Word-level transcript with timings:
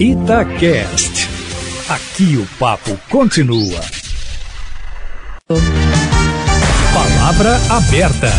Itacast. 0.00 1.28
Aqui 1.88 2.36
o 2.36 2.46
papo 2.56 2.96
continua. 3.10 3.80
Palavra 6.94 7.56
aberta. 7.68 8.32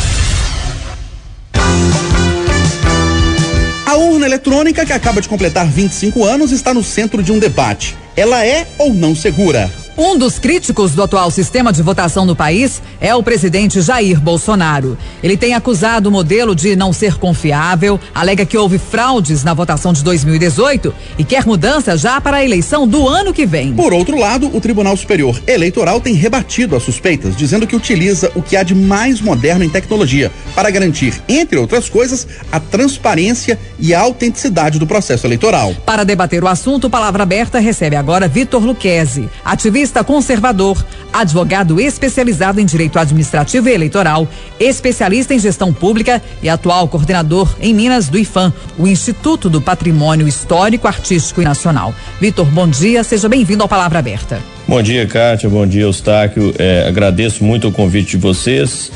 A 3.86 3.96
urna 3.98 4.26
eletrônica, 4.26 4.86
que 4.86 4.94
acaba 4.94 5.20
de 5.20 5.28
completar 5.28 5.68
25 5.68 6.24
anos, 6.24 6.54
está 6.54 6.74
no 6.74 6.82
centro 6.82 7.22
de 7.22 7.34
um 7.34 7.40
debate. 7.40 7.94
Ela 8.16 8.46
é 8.46 8.66
ou 8.78 8.94
não 8.94 9.14
segura? 9.14 9.70
Um 10.02 10.18
dos 10.18 10.40
críticos 10.40 10.96
do 10.96 11.04
atual 11.04 11.30
sistema 11.30 11.74
de 11.74 11.84
votação 11.84 12.26
no 12.26 12.34
país 12.34 12.82
é 13.02 13.14
o 13.14 13.22
presidente 13.22 13.82
Jair 13.82 14.18
Bolsonaro. 14.18 14.98
Ele 15.22 15.36
tem 15.36 15.54
acusado 15.54 16.08
o 16.08 16.12
modelo 16.12 16.56
de 16.56 16.74
não 16.74 16.94
ser 16.94 17.16
confiável, 17.16 18.00
alega 18.16 18.46
que 18.46 18.58
houve 18.58 18.80
fraudes 18.80 19.44
na 19.44 19.54
votação 19.54 19.92
de 19.92 20.02
2018 20.02 20.96
e 21.18 21.26
quer 21.26 21.46
mudança 21.46 21.98
já 21.98 22.22
para 22.22 22.38
a 22.38 22.46
eleição 22.46 22.88
do 22.88 23.10
ano 23.10 23.34
que 23.34 23.46
vem. 23.46 23.74
Por 23.74 23.92
outro 23.92 24.18
lado, 24.18 24.50
o 24.56 24.62
Tribunal 24.62 24.96
Superior 24.96 25.38
Eleitoral 25.46 26.00
tem 26.00 26.14
rebatido 26.14 26.78
as 26.78 26.84
suspeitas, 26.84 27.36
dizendo 27.36 27.68
que 27.68 27.76
utiliza 27.76 28.32
o 28.36 28.42
que 28.42 28.56
há 28.56 28.64
de 28.64 28.74
mais 28.74 29.20
moderno 29.20 29.66
em 29.66 29.70
tecnologia 29.70 30.32
para 30.56 30.72
garantir, 30.72 31.22
entre 31.28 31.60
outras 31.60 31.90
coisas, 31.90 32.26
a 32.50 32.58
transparência 32.62 33.60
e 33.78 33.94
a 33.94 34.00
autenticidade 34.00 34.80
do 34.80 34.88
processo 34.88 35.28
eleitoral. 35.28 35.76
Para 35.86 36.06
debater 36.06 36.42
o 36.42 36.48
assunto, 36.48 36.90
Palavra 36.90 37.24
Aberta 37.24 37.60
recebe 37.60 37.98
agora 37.98 38.30
Vitor 38.30 38.64
Luquezzi, 38.64 39.28
ativista 39.44 39.89
jurista 39.90 40.04
conservador, 40.04 40.86
advogado 41.12 41.80
especializado 41.82 42.62
em 42.62 42.66
direito 42.66 43.00
administrativo 43.00 43.70
e 43.70 43.74
eleitoral, 43.74 44.28
especialista 44.60 45.34
em 45.34 45.40
gestão 45.40 45.74
pública 45.74 46.22
e 46.44 46.50
atual 46.50 46.88
coordenador 46.88 47.50
em 47.60 47.74
Minas 47.74 48.08
do 48.08 48.20
IFAM, 48.20 48.54
o 48.78 48.88
Instituto 48.88 49.50
do 49.50 49.60
Patrimônio 49.60 50.28
Histórico, 50.28 50.88
Artístico 50.88 51.42
e 51.42 51.46
Nacional. 51.46 51.94
Vitor, 52.22 52.46
bom 52.46 52.68
dia, 52.68 53.04
seja 53.04 53.28
bem-vindo 53.28 53.64
ao 53.64 53.70
Palavra 53.70 53.98
Aberta. 53.98 54.40
Bom 54.68 54.84
dia, 54.84 55.08
Kátia, 55.08 55.50
bom 55.50 55.66
dia, 55.66 55.82
Eustáquio. 55.82 56.54
É, 56.60 56.88
agradeço 56.88 57.44
muito 57.44 57.68
o 57.68 57.72
convite 57.72 58.12
de 58.12 58.18
vocês. 58.18 58.92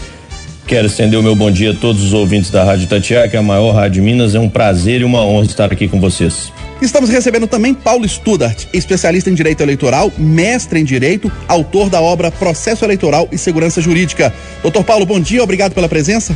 Quero 0.65 0.87
estender 0.87 1.19
o 1.19 1.23
meu 1.23 1.35
bom 1.35 1.51
dia 1.51 1.71
a 1.71 1.73
todos 1.73 2.01
os 2.01 2.13
ouvintes 2.13 2.49
da 2.49 2.63
Rádio 2.63 2.87
Tatiá, 2.87 3.27
que 3.27 3.35
é 3.35 3.39
a 3.39 3.43
maior 3.43 3.73
rádio 3.73 4.01
de 4.01 4.01
Minas. 4.01 4.33
É 4.33 4.39
um 4.39 4.47
prazer 4.47 5.01
e 5.01 5.03
uma 5.03 5.21
honra 5.21 5.45
estar 5.45 5.71
aqui 5.71 5.89
com 5.89 5.99
vocês. 5.99 6.51
Estamos 6.81 7.09
recebendo 7.09 7.47
também 7.47 7.73
Paulo 7.73 8.07
Studart, 8.07 8.65
especialista 8.73 9.29
em 9.29 9.33
direito 9.33 9.61
eleitoral, 9.61 10.11
mestre 10.17 10.79
em 10.79 10.83
direito, 10.83 11.31
autor 11.47 11.89
da 11.89 12.01
obra 12.01 12.31
Processo 12.31 12.83
Eleitoral 12.83 13.27
e 13.31 13.37
Segurança 13.37 13.81
Jurídica. 13.81 14.33
Doutor 14.61 14.83
Paulo, 14.83 15.05
bom 15.05 15.19
dia, 15.19 15.43
obrigado 15.43 15.73
pela 15.73 15.89
presença. 15.89 16.35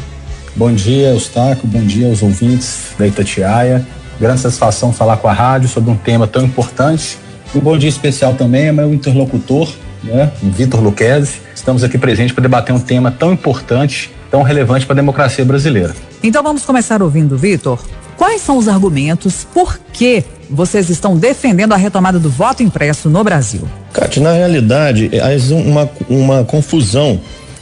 Bom 0.56 0.74
dia, 0.74 1.10
Eustáquio, 1.10 1.68
bom 1.68 1.82
dia 1.82 2.08
aos 2.08 2.22
ouvintes 2.22 2.80
da 2.98 3.08
Itatiaia. 3.08 3.86
Grande 4.20 4.42
satisfação 4.42 4.92
falar 4.92 5.18
com 5.18 5.28
a 5.28 5.34
rádio 5.34 5.70
sobre 5.70 5.90
um 5.90 5.96
tema 5.96 6.28
tão 6.28 6.44
importante. 6.44 7.18
Um 7.56 7.60
bom 7.60 7.78
dia 7.78 7.90
especial 7.90 8.34
também 8.34 8.68
é 8.68 8.72
meu 8.72 8.94
interlocutor, 8.94 9.72
né, 10.04 10.32
Vitor 10.42 10.82
Luquezzi. 10.82 11.47
Estamos 11.68 11.84
aqui 11.84 11.98
presentes 11.98 12.32
para 12.32 12.44
debater 12.44 12.74
um 12.74 12.80
tema 12.80 13.12
tão 13.12 13.34
importante, 13.34 14.10
tão 14.32 14.42
relevante 14.42 14.86
para 14.86 14.94
a 14.94 14.96
democracia 14.96 15.44
brasileira. 15.44 15.94
Então 16.24 16.42
vamos 16.42 16.64
começar 16.64 17.04
ouvindo, 17.04 17.38
Vitor. 17.38 17.78
Quais 18.16 18.42
são 18.42 18.58
os 18.58 18.70
argumentos? 18.70 19.46
Por 19.54 19.78
que 19.92 20.24
vocês 20.50 20.90
estão 20.90 21.18
defendendo 21.18 21.74
a 21.74 21.76
retomada 21.76 22.20
do 22.20 22.30
voto 22.30 22.64
impresso 22.64 23.10
no 23.10 23.22
Brasil? 23.22 23.68
Cátia, 23.92 24.24
na 24.24 24.32
realidade, 24.32 25.12
há 25.20 25.54
uma, 25.54 25.90
uma 26.08 26.44
confusão 26.46 27.20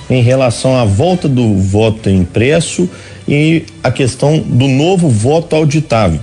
em 0.07 0.21
relação 0.21 0.77
à 0.77 0.85
volta 0.85 1.27
do 1.27 1.55
voto 1.55 2.07
impresso 2.07 2.87
e 3.27 3.65
a 3.83 3.89
questão 3.89 4.37
do 4.37 4.67
novo 4.67 5.09
voto 5.09 5.55
auditável. 5.55 6.19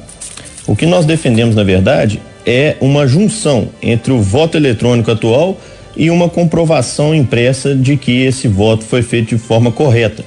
O 0.68 0.76
que 0.76 0.86
nós 0.86 1.04
defendemos, 1.04 1.56
na 1.56 1.64
verdade, 1.64 2.22
é 2.46 2.76
uma 2.80 3.08
junção 3.08 3.70
entre 3.82 4.12
o 4.12 4.22
voto 4.22 4.56
eletrônico 4.56 5.10
atual 5.10 5.58
e 5.96 6.10
uma 6.10 6.28
comprovação 6.28 7.14
impressa 7.14 7.74
de 7.74 7.96
que 7.96 8.22
esse 8.22 8.48
voto 8.48 8.84
foi 8.84 9.02
feito 9.02 9.30
de 9.30 9.38
forma 9.38 9.70
correta. 9.70 10.24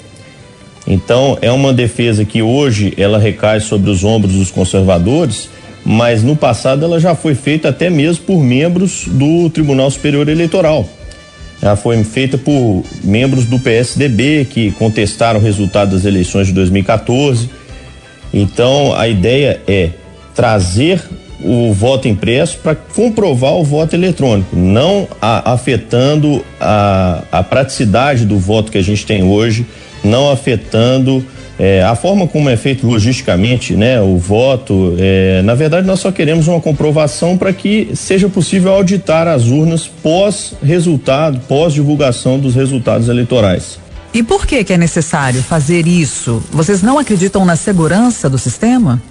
Então, 0.87 1.37
é 1.41 1.51
uma 1.51 1.73
defesa 1.73 2.23
que 2.23 2.41
hoje 2.41 2.93
ela 2.97 3.17
recai 3.17 3.59
sobre 3.59 3.89
os 3.89 4.03
ombros 4.03 4.33
dos 4.33 4.51
conservadores, 4.51 5.49
mas 5.83 6.23
no 6.23 6.35
passado 6.35 6.85
ela 6.85 6.99
já 6.99 7.15
foi 7.15 7.33
feita 7.33 7.69
até 7.69 7.89
mesmo 7.89 8.25
por 8.25 8.43
membros 8.43 9.05
do 9.07 9.49
Tribunal 9.49 9.89
Superior 9.89 10.29
Eleitoral. 10.29 10.87
Ela 11.61 11.75
foi 11.75 12.03
feita 12.03 12.37
por 12.37 12.83
membros 13.03 13.45
do 13.45 13.57
PSDB 13.57 14.45
que 14.45 14.71
contestaram 14.71 15.39
o 15.39 15.43
resultado 15.43 15.95
das 15.95 16.05
eleições 16.05 16.47
de 16.47 16.53
2014. 16.53 17.49
Então, 18.31 18.93
a 18.93 19.07
ideia 19.07 19.61
é 19.67 19.89
trazer 20.35 21.01
o 21.43 21.73
voto 21.73 22.07
impresso 22.07 22.57
para 22.57 22.75
comprovar 22.75 23.53
o 23.53 23.63
voto 23.63 23.95
eletrônico, 23.95 24.55
não 24.55 25.07
a, 25.21 25.53
afetando 25.53 26.43
a, 26.59 27.23
a 27.31 27.43
praticidade 27.43 28.25
do 28.25 28.37
voto 28.39 28.71
que 28.71 28.77
a 28.77 28.83
gente 28.83 29.05
tem 29.05 29.23
hoje 29.23 29.65
não 30.05 30.31
afetando 30.31 31.25
é, 31.57 31.83
a 31.83 31.95
forma 31.95 32.27
como 32.27 32.49
é 32.49 32.57
feito 32.57 32.85
logisticamente, 32.85 33.75
né, 33.75 33.99
o 34.01 34.17
voto. 34.17 34.95
É, 34.99 35.41
na 35.41 35.55
verdade, 35.55 35.87
nós 35.87 35.99
só 35.99 36.11
queremos 36.11 36.47
uma 36.47 36.61
comprovação 36.61 37.37
para 37.37 37.51
que 37.53 37.89
seja 37.95 38.29
possível 38.29 38.73
auditar 38.73 39.27
as 39.27 39.45
urnas 39.45 39.87
pós 39.87 40.53
resultado, 40.61 41.39
pós 41.47 41.73
divulgação 41.73 42.37
dos 42.39 42.55
resultados 42.55 43.07
eleitorais. 43.07 43.79
E 44.13 44.23
por 44.23 44.45
que 44.45 44.63
que 44.63 44.73
é 44.73 44.77
necessário 44.77 45.41
fazer 45.41 45.87
isso? 45.87 46.41
Vocês 46.51 46.81
não 46.81 46.97
acreditam 46.97 47.43
na 47.43 47.55
segurança 47.55 48.29
do 48.29 48.37
sistema? 48.37 49.01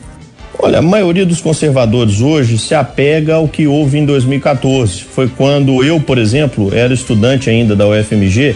Olha, 0.59 0.79
a 0.79 0.83
maioria 0.83 1.27
dos 1.27 1.41
conservadores 1.41 2.21
hoje 2.21 2.59
se 2.59 2.75
apega 2.75 3.35
ao 3.35 3.49
que 3.49 3.67
houve 3.67 3.99
em 3.99 4.07
2014. 4.07 5.01
Foi 5.03 5.29
quando 5.29 5.85
eu, 5.85 6.01
por 6.01 6.17
exemplo, 6.17 6.75
era 6.75 6.95
estudante 6.95 7.51
ainda 7.51 7.75
da 7.75 7.87
UFMG 7.87 8.55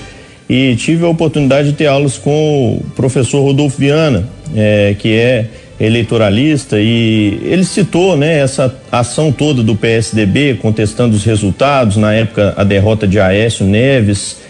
e 0.48 0.74
tive 0.76 1.04
a 1.04 1.08
oportunidade 1.08 1.70
de 1.70 1.74
ter 1.74 1.86
aulas 1.86 2.16
com 2.16 2.80
o 2.80 2.90
professor 2.96 3.42
Rodolfo 3.42 3.78
Viana, 3.78 4.26
é, 4.54 4.94
que 4.98 5.14
é 5.14 5.46
eleitoralista 5.80 6.80
e 6.80 7.38
ele 7.44 7.64
citou 7.64 8.16
né, 8.16 8.38
essa 8.38 8.74
ação 8.90 9.30
toda 9.30 9.62
do 9.62 9.76
PSDB 9.76 10.54
contestando 10.60 11.14
os 11.14 11.24
resultados, 11.24 11.96
na 11.96 12.12
época 12.12 12.54
a 12.56 12.64
derrota 12.64 13.06
de 13.06 13.20
Aécio 13.20 13.64
Neves. 13.64 14.47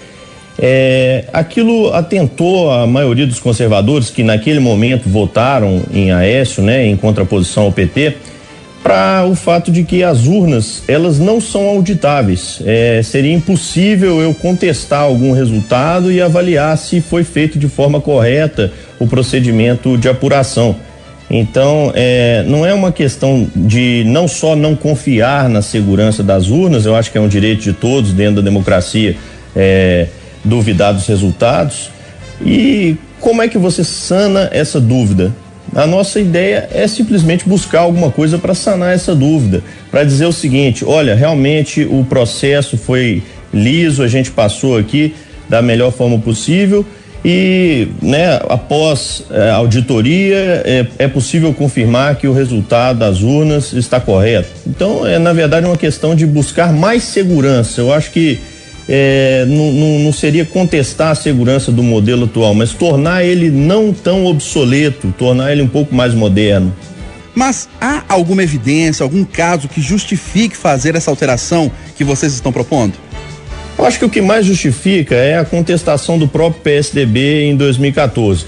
É, 0.60 1.24
aquilo 1.32 1.92
atentou 1.94 2.70
a 2.70 2.84
maioria 2.86 3.26
dos 3.26 3.38
conservadores 3.38 4.10
que 4.10 4.24
naquele 4.24 4.58
momento 4.58 5.08
votaram 5.08 5.82
em 5.92 6.10
Aécio, 6.10 6.62
né, 6.62 6.84
em 6.84 6.96
contraposição 6.96 7.64
ao 7.64 7.72
PT, 7.72 8.16
para 8.82 9.24
o 9.26 9.34
fato 9.34 9.70
de 9.70 9.84
que 9.84 10.02
as 10.02 10.26
urnas 10.26 10.82
elas 10.88 11.19
não 11.19 11.41
são 11.41 11.69
auditáveis. 11.69 12.60
É, 12.64 13.00
seria 13.04 13.32
impossível 13.32 14.20
eu 14.20 14.34
contestar 14.34 15.02
algum 15.02 15.32
resultado 15.32 16.10
e 16.10 16.20
avaliar 16.20 16.76
se 16.76 17.00
foi 17.00 17.22
feito 17.22 17.58
de 17.58 17.69
forma 17.69 18.00
correta 18.00 18.72
o 18.98 19.06
procedimento 19.06 19.96
de 19.96 20.08
apuração. 20.08 20.75
Então, 21.30 21.92
é, 21.94 22.42
não 22.46 22.64
é 22.64 22.72
uma 22.72 22.90
questão 22.90 23.46
de 23.54 24.02
não 24.06 24.26
só 24.26 24.56
não 24.56 24.75
confiar 24.75 25.48
na 25.48 25.60
segurança 25.60 26.22
das 26.22 26.48
urnas, 26.48 26.86
eu 26.86 26.96
acho 26.96 27.12
que 27.12 27.19
é 27.19 27.20
um 27.20 27.28
direito 27.28 27.62
de 27.62 27.75
todos 27.75 28.12
dentro 28.12 28.36
da 28.36 28.42
democracia 28.42 29.14
é, 29.54 30.06
duvidar 30.44 30.94
dos 30.94 31.06
resultados. 31.06 31.91
E 32.44 32.97
como 33.21 33.43
é 33.43 33.49
que 33.49 33.59
você 33.59 33.82
sana 33.82 34.49
essa 34.53 34.81
dúvida? 34.81 35.32
A 35.75 35.87
nossa 35.87 36.19
ideia 36.19 36.69
é 36.72 36.87
simplesmente 36.87 37.47
buscar 37.47 37.81
alguma 37.81 38.10
coisa 38.10 38.38
para 38.38 38.54
sanar 38.54 38.94
essa 38.94 39.15
dúvida, 39.15 39.62
para 39.91 40.03
dizer 40.03 40.26
o 40.26 40.32
seguinte: 40.32 40.84
olha, 40.84 41.15
realmente 41.15 41.84
o 41.84 42.04
processo 42.04 42.78
foi 42.78 43.22
liso, 43.53 44.03
a 44.03 44.09
gente 44.09 44.31
passou 44.31 44.76
aqui 44.76 45.15
da 45.49 45.60
melhor 45.60 45.91
forma 45.91 46.19
possível 46.19 46.84
e, 47.25 47.88
né, 48.00 48.38
após 48.49 49.25
é, 49.31 49.50
auditoria, 49.50 50.62
é, 50.65 50.87
é, 50.99 51.09
possível 51.09 51.53
confirmar 51.53 52.16
que 52.16 52.28
o 52.28 52.32
resultado 52.32 53.00
das 53.00 53.22
urnas 53.22 53.72
está 53.72 54.00
correto. 54.00 54.49
Então, 54.66 55.06
é 55.06 55.19
na 55.19 55.32
verdade 55.32 55.67
uma 55.67 55.76
questão 55.76 56.14
de 56.14 56.26
buscar 56.26 56.73
mais 56.73 57.02
segurança. 57.02 57.81
Eu 57.81 57.93
acho 57.93 58.11
que 58.12 58.38
é, 58.88 59.44
não, 59.46 59.73
não, 59.73 59.99
não, 59.99 60.12
seria 60.12 60.44
contestar 60.44 61.11
a 61.11 61.14
segurança 61.14 61.70
do 61.70 61.82
modelo 61.82 62.25
atual, 62.25 62.55
mas 62.55 62.73
tornar 62.73 63.23
ele 63.23 63.50
não 63.50 63.93
tão 63.93 64.25
obsoleto, 64.25 65.12
tornar 65.19 65.52
ele 65.52 65.62
um 65.62 65.69
pouco 65.69 65.94
mais 65.94 66.14
moderno. 66.14 66.75
Mas 67.35 67.69
há 67.81 68.02
alguma 68.08 68.43
evidência, 68.43 69.05
algum 69.05 69.25
caso 69.25 69.69
que 69.69 69.81
justifique 69.81 70.56
fazer 70.56 70.96
essa 70.96 71.11
alteração 71.11 71.70
que 71.96 72.02
vocês 72.02 72.32
estão 72.32 72.50
propondo? 72.50 72.94
Eu 73.79 73.85
acho 73.85 73.99
que 73.99 74.05
o 74.05 74.11
que 74.11 74.20
mais 74.20 74.44
justifica 74.44 75.14
é 75.14 75.38
a 75.38 75.44
contestação 75.44 76.19
do 76.19 76.26
próprio 76.26 76.62
PSDB 76.62 77.44
em 77.44 77.56
2014. 77.56 78.46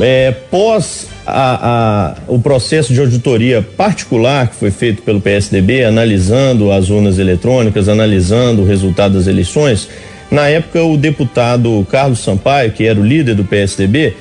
É, 0.00 0.30
pós 0.30 1.08
a, 1.26 2.14
a, 2.16 2.16
o 2.28 2.38
processo 2.38 2.92
de 2.92 3.00
auditoria 3.00 3.62
particular 3.62 4.48
que 4.48 4.56
foi 4.56 4.70
feito 4.70 5.02
pelo 5.02 5.20
PSDB, 5.20 5.84
analisando 5.84 6.72
as 6.72 6.90
urnas 6.90 7.18
eletrônicas, 7.18 7.88
analisando 7.88 8.62
o 8.62 8.66
resultado 8.66 9.14
das 9.14 9.26
eleições, 9.26 9.88
na 10.30 10.48
época 10.48 10.82
o 10.82 10.96
deputado 10.96 11.86
Carlos 11.90 12.20
Sampaio, 12.20 12.72
que 12.72 12.86
era 12.86 12.98
o 12.98 13.04
líder 13.04 13.34
do 13.34 13.44
PSDB, 13.44 14.14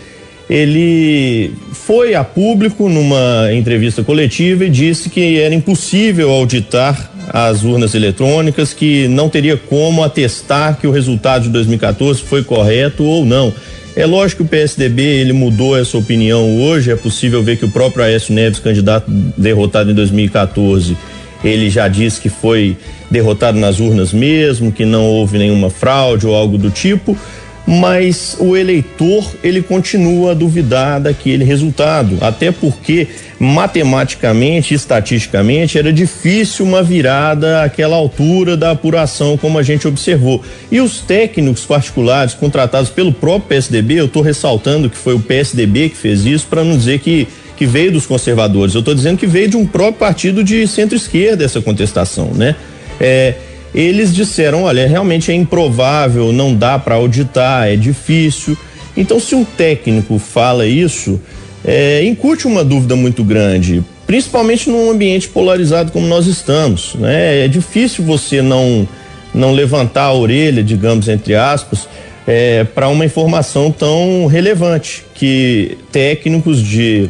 ele 0.49 1.53
foi 1.71 2.13
a 2.13 2.25
público 2.25 2.89
numa 2.89 3.53
entrevista 3.53 4.03
coletiva 4.03 4.65
e 4.65 4.69
disse 4.69 5.09
que 5.09 5.39
era 5.39 5.55
impossível 5.55 6.29
auditar 6.29 7.09
as 7.29 7.63
urnas 7.63 7.95
eletrônicas, 7.95 8.73
que 8.73 9.07
não 9.07 9.29
teria 9.29 9.55
como 9.55 10.03
atestar 10.03 10.77
que 10.77 10.85
o 10.85 10.91
resultado 10.91 11.43
de 11.43 11.49
2014 11.49 12.21
foi 12.21 12.43
correto 12.43 13.05
ou 13.05 13.25
não. 13.25 13.53
É 13.95 14.05
lógico 14.05 14.43
que 14.43 14.47
o 14.47 14.49
PSDB 14.49 15.01
ele 15.01 15.33
mudou 15.33 15.77
essa 15.77 15.97
opinião 15.97 16.61
hoje. 16.61 16.91
É 16.91 16.95
possível 16.95 17.43
ver 17.43 17.57
que 17.57 17.65
o 17.65 17.69
próprio 17.69 18.05
Aécio 18.05 18.33
Neves, 18.33 18.59
candidato 18.59 19.11
derrotado 19.37 19.91
em 19.91 19.93
2014, 19.93 20.97
ele 21.43 21.69
já 21.69 21.87
disse 21.87 22.21
que 22.21 22.29
foi 22.29 22.77
derrotado 23.09 23.59
nas 23.59 23.79
urnas 23.79 24.13
mesmo, 24.13 24.71
que 24.71 24.85
não 24.85 25.05
houve 25.05 25.37
nenhuma 25.37 25.69
fraude 25.69 26.25
ou 26.25 26.35
algo 26.35 26.57
do 26.57 26.69
tipo 26.69 27.17
mas 27.65 28.35
o 28.39 28.57
eleitor 28.57 29.23
ele 29.43 29.61
continua 29.61 30.31
a 30.31 30.33
duvidar 30.33 30.99
daquele 30.99 31.43
resultado, 31.43 32.17
até 32.21 32.51
porque 32.51 33.07
matematicamente, 33.39 34.73
estatisticamente, 34.73 35.77
era 35.77 35.91
difícil 35.91 36.65
uma 36.65 36.83
virada 36.83 37.63
àquela 37.63 37.95
altura 37.95 38.55
da 38.57 38.71
apuração, 38.71 39.37
como 39.37 39.57
a 39.57 39.63
gente 39.63 39.87
observou. 39.87 40.43
E 40.71 40.79
os 40.79 40.99
técnicos 40.99 41.65
particulares 41.65 42.33
contratados 42.33 42.89
pelo 42.89 43.11
próprio 43.11 43.49
PSDB, 43.49 43.95
eu 43.95 44.05
estou 44.05 44.21
ressaltando 44.21 44.89
que 44.89 44.97
foi 44.97 45.13
o 45.13 45.19
PSDB 45.19 45.89
que 45.89 45.97
fez 45.97 46.25
isso, 46.25 46.47
para 46.47 46.63
não 46.63 46.77
dizer 46.77 46.99
que, 46.99 47.27
que 47.57 47.65
veio 47.65 47.91
dos 47.91 48.05
conservadores, 48.05 48.75
eu 48.75 48.79
estou 48.79 48.93
dizendo 48.93 49.17
que 49.17 49.27
veio 49.27 49.49
de 49.49 49.57
um 49.57 49.65
próprio 49.65 49.93
partido 49.93 50.43
de 50.43 50.67
centro-esquerda 50.67 51.43
essa 51.43 51.61
contestação, 51.61 52.31
né? 52.33 52.55
É, 52.99 53.33
eles 53.73 54.13
disseram: 54.13 54.63
olha, 54.63 54.87
realmente 54.87 55.31
é 55.31 55.35
improvável, 55.35 56.31
não 56.31 56.53
dá 56.53 56.77
para 56.77 56.95
auditar, 56.95 57.67
é 57.67 57.75
difícil. 57.75 58.57
Então, 58.95 59.19
se 59.19 59.35
um 59.35 59.43
técnico 59.43 60.19
fala 60.19 60.65
isso, 60.65 61.19
é, 61.63 62.03
incute 62.03 62.47
uma 62.47 62.63
dúvida 62.63 62.95
muito 62.95 63.23
grande, 63.23 63.83
principalmente 64.05 64.69
num 64.69 64.91
ambiente 64.91 65.29
polarizado 65.29 65.91
como 65.91 66.07
nós 66.07 66.27
estamos. 66.27 66.95
Né? 66.95 67.45
É 67.45 67.47
difícil 67.47 68.03
você 68.03 68.41
não, 68.41 68.87
não 69.33 69.53
levantar 69.53 70.03
a 70.03 70.13
orelha, 70.13 70.63
digamos, 70.63 71.07
entre 71.07 71.35
aspas, 71.35 71.87
é, 72.27 72.63
para 72.63 72.89
uma 72.89 73.05
informação 73.05 73.71
tão 73.71 74.25
relevante 74.25 75.05
que 75.13 75.77
técnicos 75.91 76.61
de 76.61 77.09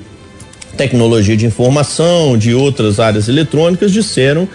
tecnologia 0.77 1.35
de 1.35 1.45
informação, 1.45 2.37
de 2.37 2.53
outras 2.53 2.99
áreas 2.99 3.27
eletrônicas 3.27 3.91
disseram 3.91 4.47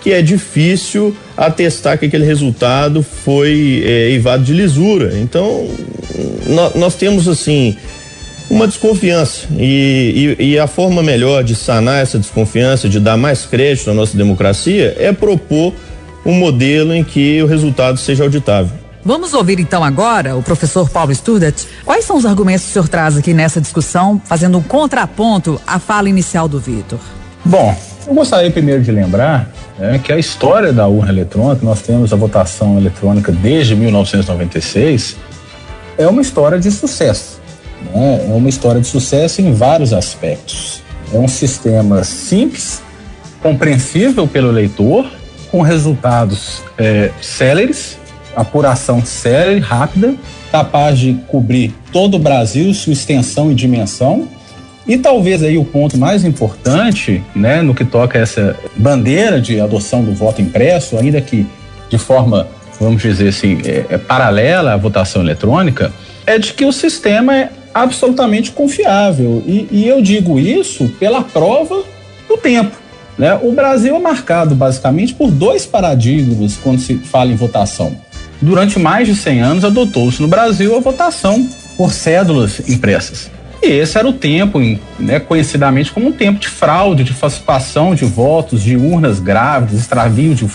que 0.00 0.12
é 0.12 0.22
difícil 0.22 1.14
atestar 1.36 1.98
que 1.98 2.06
aquele 2.06 2.24
resultado 2.24 3.02
foi 3.02 3.82
é, 3.86 4.10
evado 4.12 4.42
de 4.42 4.52
lisura. 4.52 5.18
Então, 5.18 5.68
nós 6.74 6.94
temos 6.94 7.28
assim 7.28 7.76
uma 8.50 8.66
desconfiança 8.66 9.46
e, 9.56 10.36
e, 10.38 10.52
e, 10.52 10.58
a 10.58 10.66
forma 10.66 11.02
melhor 11.02 11.44
de 11.44 11.54
sanar 11.54 12.02
essa 12.02 12.18
desconfiança, 12.18 12.88
de 12.88 12.98
dar 12.98 13.16
mais 13.16 13.46
crédito 13.46 13.90
à 13.90 13.94
nossa 13.94 14.16
democracia, 14.16 14.96
é 14.98 15.12
propor 15.12 15.72
um 16.26 16.32
modelo 16.32 16.92
em 16.92 17.04
que 17.04 17.40
o 17.42 17.46
resultado 17.46 17.96
seja 17.98 18.24
auditável. 18.24 18.76
Vamos 19.04 19.32
ouvir 19.32 19.58
então 19.60 19.82
agora 19.82 20.36
o 20.36 20.42
professor 20.42 20.90
Paulo 20.90 21.12
Sturdet. 21.12 21.66
Quais 21.84 22.04
são 22.04 22.16
os 22.16 22.26
argumentos 22.26 22.64
que 22.64 22.70
o 22.70 22.72
senhor 22.72 22.88
traz 22.88 23.16
aqui 23.16 23.32
nessa 23.32 23.60
discussão, 23.60 24.20
fazendo 24.24 24.58
um 24.58 24.62
contraponto 24.62 25.60
à 25.66 25.78
fala 25.78 26.08
inicial 26.08 26.46
do 26.46 26.60
Vitor? 26.60 26.98
Bom, 27.44 27.74
eu 28.06 28.14
gostaria 28.14 28.50
primeiro 28.50 28.82
de 28.82 28.92
lembrar 28.92 29.50
é, 29.80 29.98
que 29.98 30.12
a 30.12 30.18
história 30.18 30.72
da 30.72 30.86
urna 30.86 31.10
eletrônica, 31.10 31.64
nós 31.64 31.80
temos 31.80 32.12
a 32.12 32.16
votação 32.16 32.76
eletrônica 32.76 33.32
desde 33.32 33.74
1996, 33.74 35.16
é 35.96 36.06
uma 36.06 36.20
história 36.20 36.58
de 36.58 36.70
sucesso. 36.70 37.40
Né? 37.92 38.26
É 38.28 38.32
uma 38.32 38.48
história 38.48 38.80
de 38.80 38.86
sucesso 38.86 39.40
em 39.40 39.52
vários 39.52 39.92
aspectos. 39.92 40.82
É 41.12 41.18
um 41.18 41.26
sistema 41.26 42.04
simples, 42.04 42.82
compreensível 43.42 44.28
pelo 44.28 44.50
eleitor, 44.50 45.10
com 45.50 45.62
resultados 45.62 46.62
é, 46.78 47.10
céleres, 47.20 47.98
apuração 48.36 49.04
célere, 49.04 49.60
rápida, 49.60 50.14
capaz 50.52 50.98
de 50.98 51.14
cobrir 51.26 51.74
todo 51.90 52.16
o 52.16 52.18
Brasil, 52.18 52.72
sua 52.74 52.92
extensão 52.92 53.50
e 53.50 53.54
dimensão, 53.54 54.28
e 54.90 54.98
talvez 54.98 55.40
aí 55.40 55.56
o 55.56 55.64
ponto 55.64 55.96
mais 55.96 56.24
importante, 56.24 57.22
né, 57.32 57.62
no 57.62 57.72
que 57.72 57.84
toca 57.84 58.18
essa 58.18 58.56
bandeira 58.76 59.40
de 59.40 59.60
adoção 59.60 60.02
do 60.02 60.12
voto 60.12 60.42
impresso, 60.42 60.98
ainda 60.98 61.20
que 61.20 61.46
de 61.88 61.96
forma, 61.96 62.48
vamos 62.80 63.00
dizer 63.00 63.28
assim, 63.28 63.60
é, 63.64 63.86
é 63.88 63.98
paralela 63.98 64.72
à 64.72 64.76
votação 64.76 65.22
eletrônica, 65.22 65.92
é 66.26 66.40
de 66.40 66.52
que 66.54 66.64
o 66.64 66.72
sistema 66.72 67.36
é 67.36 67.50
absolutamente 67.72 68.50
confiável. 68.50 69.40
E, 69.46 69.68
e 69.70 69.86
eu 69.86 70.02
digo 70.02 70.40
isso 70.40 70.88
pela 70.98 71.22
prova 71.22 71.84
do 72.28 72.36
tempo. 72.36 72.76
Né? 73.16 73.38
O 73.42 73.52
Brasil 73.52 73.94
é 73.94 73.98
marcado 74.00 74.56
basicamente 74.56 75.14
por 75.14 75.30
dois 75.30 75.64
paradigmas 75.66 76.56
quando 76.56 76.80
se 76.80 76.96
fala 76.96 77.30
em 77.30 77.36
votação. 77.36 77.96
Durante 78.42 78.76
mais 78.76 79.06
de 79.06 79.14
100 79.14 79.40
anos, 79.40 79.64
adotou-se 79.64 80.20
no 80.20 80.26
Brasil 80.26 80.76
a 80.76 80.80
votação 80.80 81.48
por 81.76 81.92
cédulas 81.92 82.68
impressas. 82.68 83.30
E 83.62 83.66
esse 83.66 83.98
era 83.98 84.08
o 84.08 84.12
tempo, 84.12 84.58
né, 84.98 85.20
conhecidamente 85.20 85.92
como 85.92 86.08
um 86.08 86.12
tempo 86.12 86.40
de 86.40 86.48
fraude, 86.48 87.04
de 87.04 87.12
falsificação 87.12 87.94
de 87.94 88.06
votos, 88.06 88.62
de 88.62 88.74
urnas 88.74 89.20
grávidas, 89.20 89.78
extravio 89.78 90.34
de, 90.34 90.46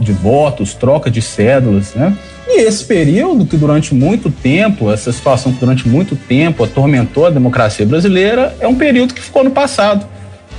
de 0.00 0.12
votos, 0.12 0.74
troca 0.74 1.10
de 1.10 1.22
cédulas, 1.22 1.94
né? 1.94 2.14
E 2.46 2.62
esse 2.62 2.84
período 2.84 3.46
que 3.46 3.56
durante 3.56 3.94
muito 3.94 4.30
tempo, 4.30 4.90
essa 4.90 5.12
situação 5.12 5.52
que 5.52 5.60
durante 5.60 5.88
muito 5.88 6.16
tempo 6.16 6.64
atormentou 6.64 7.26
a 7.26 7.30
democracia 7.30 7.86
brasileira, 7.86 8.54
é 8.60 8.66
um 8.66 8.74
período 8.74 9.14
que 9.14 9.22
ficou 9.22 9.44
no 9.44 9.52
passado. 9.52 10.04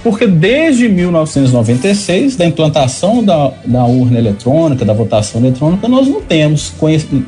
Porque 0.01 0.25
desde 0.25 0.89
1996, 0.89 2.35
da 2.35 2.45
implantação 2.45 3.23
da, 3.23 3.51
da 3.65 3.83
urna 3.85 4.17
eletrônica, 4.17 4.83
da 4.83 4.93
votação 4.93 5.41
eletrônica, 5.41 5.87
nós 5.87 6.07
não 6.07 6.21
temos 6.21 6.73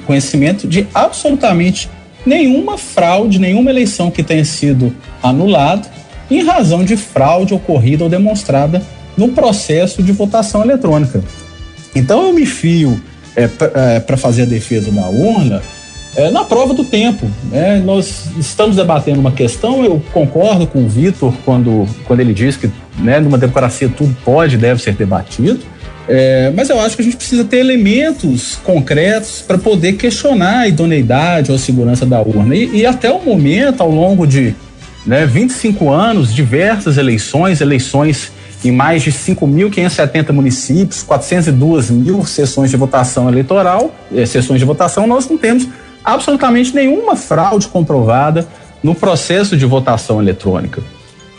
conhecimento 0.08 0.68
de 0.68 0.88
absolutamente 0.94 1.90
nenhuma 2.26 2.78
fraude, 2.78 3.40
nenhuma 3.40 3.70
eleição 3.70 4.10
que 4.10 4.24
tenha 4.24 4.46
sido 4.46 4.96
anulada 5.22 5.88
em 6.30 6.44
razão 6.44 6.84
de 6.84 6.96
fraude 6.96 7.54
ocorrida 7.54 8.04
ou 8.04 8.10
demonstrada 8.10 8.82
no 9.18 9.30
processo 9.30 10.02
de 10.02 10.12
votação 10.12 10.64
eletrônica. 10.64 11.24
Então 11.96 12.28
eu 12.28 12.34
me 12.34 12.46
fio 12.46 13.00
é, 13.36 13.48
para 13.48 14.16
é, 14.16 14.18
fazer 14.18 14.44
a 14.44 14.46
defesa 14.46 14.92
da 14.92 15.08
urna 15.08 15.62
é, 16.16 16.30
na 16.30 16.44
prova 16.44 16.74
do 16.74 16.84
tempo. 16.84 17.30
Né? 17.52 17.82
Nós 17.84 18.26
estamos 18.38 18.76
debatendo 18.76 19.20
uma 19.20 19.32
questão, 19.32 19.84
eu 19.84 20.02
concordo 20.12 20.68
com 20.68 20.84
o 20.84 20.90
Vitor 20.90 21.34
quando, 21.46 21.88
quando 22.06 22.20
ele 22.20 22.34
diz 22.34 22.56
que 22.56 22.70
né, 22.98 23.20
numa 23.20 23.38
democracia 23.38 23.90
tudo 23.90 24.16
pode 24.24 24.56
e 24.56 24.58
deve 24.58 24.82
ser 24.82 24.94
debatido. 24.94 25.60
É, 26.08 26.52
mas 26.54 26.70
eu 26.70 26.80
acho 26.80 26.96
que 26.96 27.02
a 27.02 27.06
gente 27.06 27.16
precisa 27.16 27.46
ter 27.46 27.58
elementos 27.58 28.56
concretos 28.64 29.42
para 29.42 29.58
poder 29.58 29.94
questionar 29.94 30.60
a 30.60 30.68
idoneidade 30.68 31.50
ou 31.50 31.56
a 31.56 31.60
segurança 31.60 32.06
da 32.06 32.20
urna. 32.20 32.56
E, 32.56 32.82
e 32.82 32.86
até 32.86 33.10
o 33.10 33.22
momento, 33.22 33.82
ao 33.82 33.90
longo 33.90 34.28
de 34.28 34.54
né, 35.06 35.26
25 35.26 35.90
anos, 35.90 36.34
diversas 36.34 36.98
eleições, 36.98 37.62
eleições 37.62 38.32
em 38.64 38.72
mais 38.72 39.04
de 39.04 39.12
5.570 39.12 40.32
municípios, 40.32 41.04
402 41.04 41.90
mil 41.90 42.26
sessões 42.26 42.70
de 42.70 42.78
votação 42.78 43.28
eleitoral, 43.28 43.94
eh, 44.14 44.26
sessões 44.26 44.60
de 44.60 44.66
votação, 44.66 45.06
nós 45.06 45.28
não 45.28 45.38
temos 45.38 45.68
absolutamente 46.04 46.74
nenhuma 46.74 47.16
fraude 47.16 47.68
comprovada 47.68 48.48
no 48.82 48.96
processo 48.96 49.58
de 49.58 49.66
votação 49.66 50.22
eletrônica. 50.22 50.82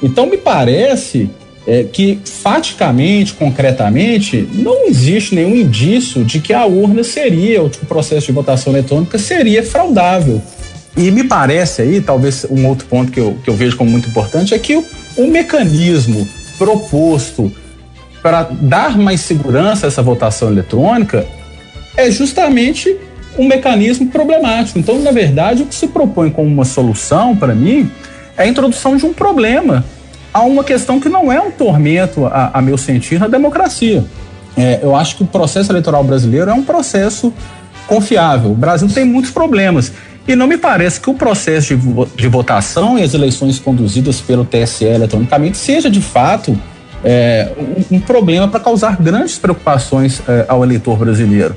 Então, 0.03 0.27
me 0.27 0.37
parece 0.37 1.31
é, 1.67 1.85
que 1.85 2.21
faticamente, 2.25 3.35
concretamente, 3.35 4.49
não 4.53 4.87
existe 4.87 5.35
nenhum 5.35 5.57
indício 5.57 6.25
de 6.25 6.41
que 6.41 6.53
a 6.53 6.67
urna 6.67 7.03
seria, 7.03 7.63
o 7.63 7.71
processo 7.71 8.27
de 8.27 8.33
votação 8.33 8.73
eletrônica 8.73 9.19
seria 9.19 9.63
fraudável. 9.63 10.43
E 10.97 11.11
me 11.11 11.25
parece 11.25 11.83
aí, 11.83 12.01
talvez 12.01 12.47
um 12.49 12.67
outro 12.67 12.87
ponto 12.87 13.11
que 13.11 13.19
eu, 13.19 13.37
que 13.43 13.49
eu 13.49 13.55
vejo 13.55 13.77
como 13.77 13.91
muito 13.91 14.09
importante, 14.09 14.55
é 14.55 14.59
que 14.59 14.77
o, 14.77 14.85
o 15.17 15.27
mecanismo 15.27 16.29
proposto 16.57 17.51
para 18.23 18.45
dar 18.45 18.97
mais 18.97 19.21
segurança 19.21 19.87
a 19.87 19.89
essa 19.89 20.03
votação 20.03 20.49
eletrônica 20.49 21.27
é 21.97 22.11
justamente 22.11 22.97
um 23.37 23.47
mecanismo 23.47 24.07
problemático. 24.07 24.79
Então, 24.79 24.99
na 25.01 25.11
verdade, 25.11 25.63
o 25.63 25.67
que 25.67 25.75
se 25.75 25.89
propõe 25.89 26.31
como 26.31 26.49
uma 26.49 26.65
solução, 26.65 27.37
para 27.37 27.55
mim, 27.55 27.91
é 28.37 28.45
a 28.45 28.47
introdução 28.47 28.97
de 28.97 29.05
um 29.05 29.13
problema 29.13 29.85
a 30.35 30.43
uma 30.43 30.65
questão 30.65 30.99
que 30.99 31.09
não 31.09 31.31
é 31.31 31.41
um 31.41 31.53
tormento, 31.53 32.27
a, 32.27 32.51
a 32.55 32.61
meu 32.61 32.77
sentir, 32.77 33.21
na 33.21 33.29
democracia. 33.29 34.05
É, 34.57 34.81
eu 34.83 34.97
acho 34.97 35.17
que 35.17 35.23
o 35.23 35.27
processo 35.27 35.71
eleitoral 35.71 36.03
brasileiro 36.03 36.51
é 36.51 36.55
um 36.55 36.65
processo 36.65 37.33
confiável. 37.87 38.51
O 38.51 38.55
Brasil 38.55 38.89
tem 38.89 39.05
muitos 39.05 39.31
problemas. 39.31 39.93
E 40.27 40.35
não 40.35 40.49
me 40.49 40.57
parece 40.57 41.01
que 41.01 41.09
o 41.09 41.15
processo 41.15 41.77
de, 41.77 42.17
de 42.17 42.29
votação 42.29 42.99
e 42.99 43.03
as 43.03 43.15
eleições 43.15 43.61
conduzidas 43.61 44.21
pelo 44.21 44.45
TSE 44.45 44.85
eletronicamente 44.85 45.57
seja, 45.57 45.89
de 45.89 46.01
fato, 46.01 46.59
é, 47.05 47.53
um, 47.57 47.97
um, 47.97 48.01
problema 48.01 48.49
para 48.49 48.59
causar 48.59 48.97
grandes 49.01 49.39
preocupações 49.39 50.21
é, 50.27 50.47
ao 50.49 50.65
eleitor 50.65 50.97
brasileiro. 50.97 51.55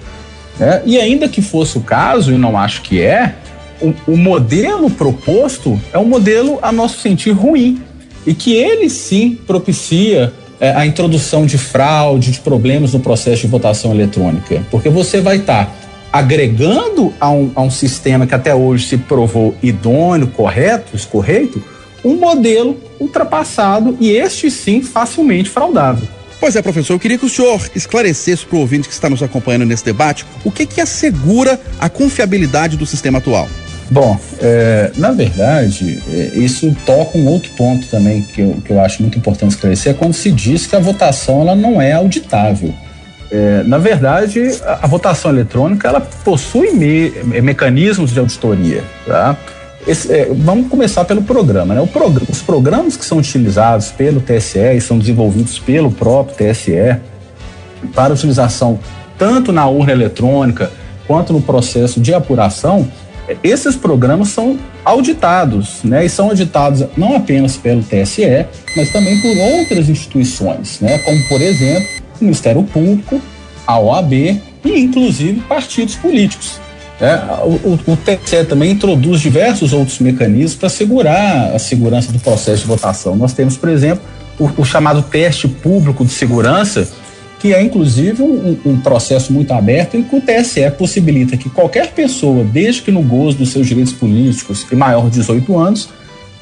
É, 0.59 0.81
e 0.85 0.99
ainda 0.99 1.27
que 1.27 1.41
fosse 1.41 1.77
o 1.77 1.81
caso, 1.81 2.31
e 2.31 2.37
não 2.37 2.57
acho 2.57 2.81
que 2.81 3.01
é, 3.01 3.35
o, 3.81 3.93
o 4.05 4.17
modelo 4.17 4.89
proposto 4.89 5.79
é 5.93 5.97
um 5.97 6.05
modelo, 6.05 6.59
a 6.61 6.71
nosso 6.71 6.99
sentir, 6.99 7.31
ruim. 7.31 7.81
E 8.27 8.33
que 8.35 8.53
ele 8.53 8.89
sim 8.89 9.39
propicia 9.47 10.31
é, 10.59 10.71
a 10.71 10.85
introdução 10.85 11.45
de 11.45 11.57
fraude, 11.57 12.31
de 12.31 12.39
problemas 12.41 12.93
no 12.93 12.99
processo 12.99 13.41
de 13.41 13.47
votação 13.47 13.91
eletrônica. 13.91 14.63
Porque 14.69 14.89
você 14.89 15.21
vai 15.21 15.37
estar 15.37 15.65
tá 15.65 15.71
agregando 16.11 17.13
a 17.19 17.29
um, 17.29 17.51
a 17.55 17.61
um 17.61 17.71
sistema 17.71 18.27
que 18.27 18.35
até 18.35 18.53
hoje 18.53 18.87
se 18.87 18.97
provou 18.97 19.55
idôneo, 19.63 20.27
correto, 20.27 20.95
escorreito, 20.95 21.63
um 22.03 22.15
modelo 22.15 22.77
ultrapassado 22.99 23.97
e 23.99 24.11
este 24.11 24.49
sim 24.51 24.81
facilmente 24.81 25.49
fraudável. 25.49 26.07
Pois 26.39 26.55
é, 26.55 26.61
professor, 26.61 26.93
eu 26.93 26.99
queria 26.99 27.17
que 27.17 27.25
o 27.25 27.29
senhor 27.29 27.59
esclarecesse 27.75 28.45
para 28.45 28.57
o 28.57 28.59
ouvinte 28.59 28.87
que 28.87 28.93
está 28.93 29.09
nos 29.09 29.23
acompanhando 29.23 29.65
nesse 29.65 29.83
debate 29.83 30.25
o 30.43 30.51
que, 30.51 30.65
que 30.65 30.79
assegura 30.79 31.59
a 31.79 31.89
confiabilidade 31.89 32.77
do 32.77 32.85
sistema 32.85 33.17
atual. 33.17 33.47
Bom, 33.89 34.19
é, 34.41 34.91
na 34.97 35.11
verdade, 35.11 36.01
é, 36.09 36.37
isso 36.37 36.75
toca 36.85 37.17
um 37.17 37.25
outro 37.27 37.49
ponto 37.51 37.87
também 37.87 38.21
que 38.21 38.41
eu, 38.41 38.57
que 38.63 38.71
eu 38.71 38.81
acho 38.81 39.01
muito 39.01 39.17
importante 39.17 39.51
esclarecer, 39.51 39.93
é 39.93 39.95
quando 39.95 40.13
se 40.13 40.29
diz 40.31 40.67
que 40.67 40.75
a 40.75 40.79
votação 40.79 41.41
ela 41.41 41.55
não 41.55 41.81
é 41.81 41.93
auditável. 41.93 42.73
É, 43.31 43.63
na 43.63 43.77
verdade, 43.77 44.41
a, 44.65 44.79
a, 44.83 44.87
votação 44.87 45.31
eletrônica 45.31 45.87
ela 45.87 46.01
possui 46.01 46.71
me, 46.71 47.09
mecanismos 47.41 48.11
de 48.11 48.19
auditoria. 48.19 48.83
Tá? 49.05 49.37
Esse, 49.85 50.11
é, 50.11 50.29
vamos 50.33 50.67
começar 50.69 51.05
pelo 51.05 51.21
programa. 51.21 51.73
Né? 51.73 51.89
Prog 51.91 52.21
os 52.29 52.41
programas 52.41 52.97
que 52.97 53.05
são 53.05 53.17
utilizados 53.17 53.89
pelo 53.91 54.19
TSE 54.19 54.59
e 54.75 54.81
são 54.81 54.97
desenvolvidos 54.97 55.59
pelo 55.59 55.91
próprio 55.91 56.35
TSE 56.35 56.97
para 57.93 58.13
utilização 58.13 58.79
tanto 59.17 59.51
na 59.51 59.67
urna 59.67 59.91
eletrônica 59.91 60.71
quanto 61.07 61.33
no 61.33 61.41
processo 61.41 61.99
de 61.99 62.13
apuração, 62.13 62.87
esses 63.43 63.75
programas 63.75 64.29
são 64.29 64.57
auditados, 64.85 65.83
né? 65.83 66.05
E 66.05 66.09
são 66.09 66.29
auditados 66.29 66.85
não 66.95 67.15
apenas 67.15 67.57
pelo 67.57 67.83
TSE, 67.83 68.45
mas 68.75 68.91
também 68.91 69.19
por 69.21 69.37
outras 69.37 69.89
instituições, 69.89 70.79
né? 70.79 70.97
Como, 70.99 71.21
por 71.27 71.41
exemplo, 71.41 71.87
o 72.19 72.23
Ministério 72.23 72.63
Público, 72.63 73.21
a 73.65 73.79
OAB 73.79 74.13
e, 74.13 74.41
inclusive, 74.65 75.41
partidos 75.41 75.95
políticos. 75.95 76.59
É, 76.99 77.15
o, 77.43 77.79
o, 77.91 77.97
TSE 77.97 78.43
também 78.45 78.71
introduz 78.71 79.21
diversos 79.21 79.71
outros 79.71 79.99
mecanismos 79.99 80.55
para 80.55 80.67
assegurar 80.67 81.55
a 81.55 81.59
segurança 81.59 82.11
do 82.11 82.19
processo 82.19 82.61
de 82.61 82.67
votação. 82.67 83.15
Nós 83.15 83.33
temos, 83.33 83.55
por 83.55 83.69
exemplo, 83.69 84.03
o, 84.39 84.61
o 84.61 84.65
chamado 84.65 85.03
teste 85.03 85.47
público 85.47 86.03
de 86.03 86.11
segurança, 86.11 86.87
que 87.39 87.53
é 87.53 87.61
inclusive 87.61 88.21
um, 88.23 88.57
um, 88.65 88.79
processo 88.79 89.31
muito 89.31 89.53
aberto 89.53 89.95
em 89.95 90.03
que 90.03 90.15
o 90.15 90.21
TSE 90.21 90.71
possibilita 90.71 91.37
que 91.37 91.49
qualquer 91.49 91.91
pessoa, 91.91 92.43
desde 92.43 92.81
que 92.81 92.91
no 92.91 93.01
gozo 93.01 93.37
dos 93.37 93.49
seus 93.49 93.67
direitos 93.67 93.93
políticos 93.93 94.65
e 94.71 94.75
maior 94.75 95.09
de 95.09 95.19
18 95.19 95.57
anos, 95.57 95.89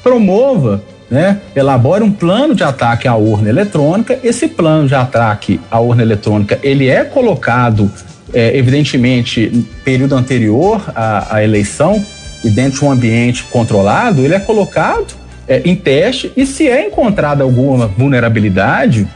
promova, 0.02 0.82
né, 1.10 1.40
elabore 1.54 2.02
um 2.02 2.12
plano 2.12 2.54
de 2.54 2.64
ataque 2.64 3.06
à 3.06 3.14
urna 3.14 3.48
eletrônica. 3.48 4.18
Esse 4.24 4.48
plano 4.48 4.88
de 4.88 4.94
ataque 4.94 5.60
à 5.70 5.78
urna 5.80 6.02
eletrônica 6.02 6.58
ele 6.62 6.88
é 6.88 7.04
colocado, 7.04 7.90
é, 8.32 8.56
evidentemente, 8.56 9.66
período 9.84 10.14
anterior 10.14 10.82
à, 10.94 11.36
à, 11.36 11.44
eleição 11.44 12.02
e 12.42 12.48
dentro 12.48 12.80
de 12.80 12.84
um 12.84 12.90
ambiente 12.90 13.44
controlado, 13.44 14.22
ele 14.22 14.34
é 14.34 14.40
colocado 14.40 15.14
é, 15.46 15.60
em 15.64 15.76
teste 15.76 16.32
e 16.36 16.46
se 16.46 16.66
é 16.66 16.86
encontrada 16.86 17.44
alguma 17.44 17.86
vulnerabilidade 17.86 19.06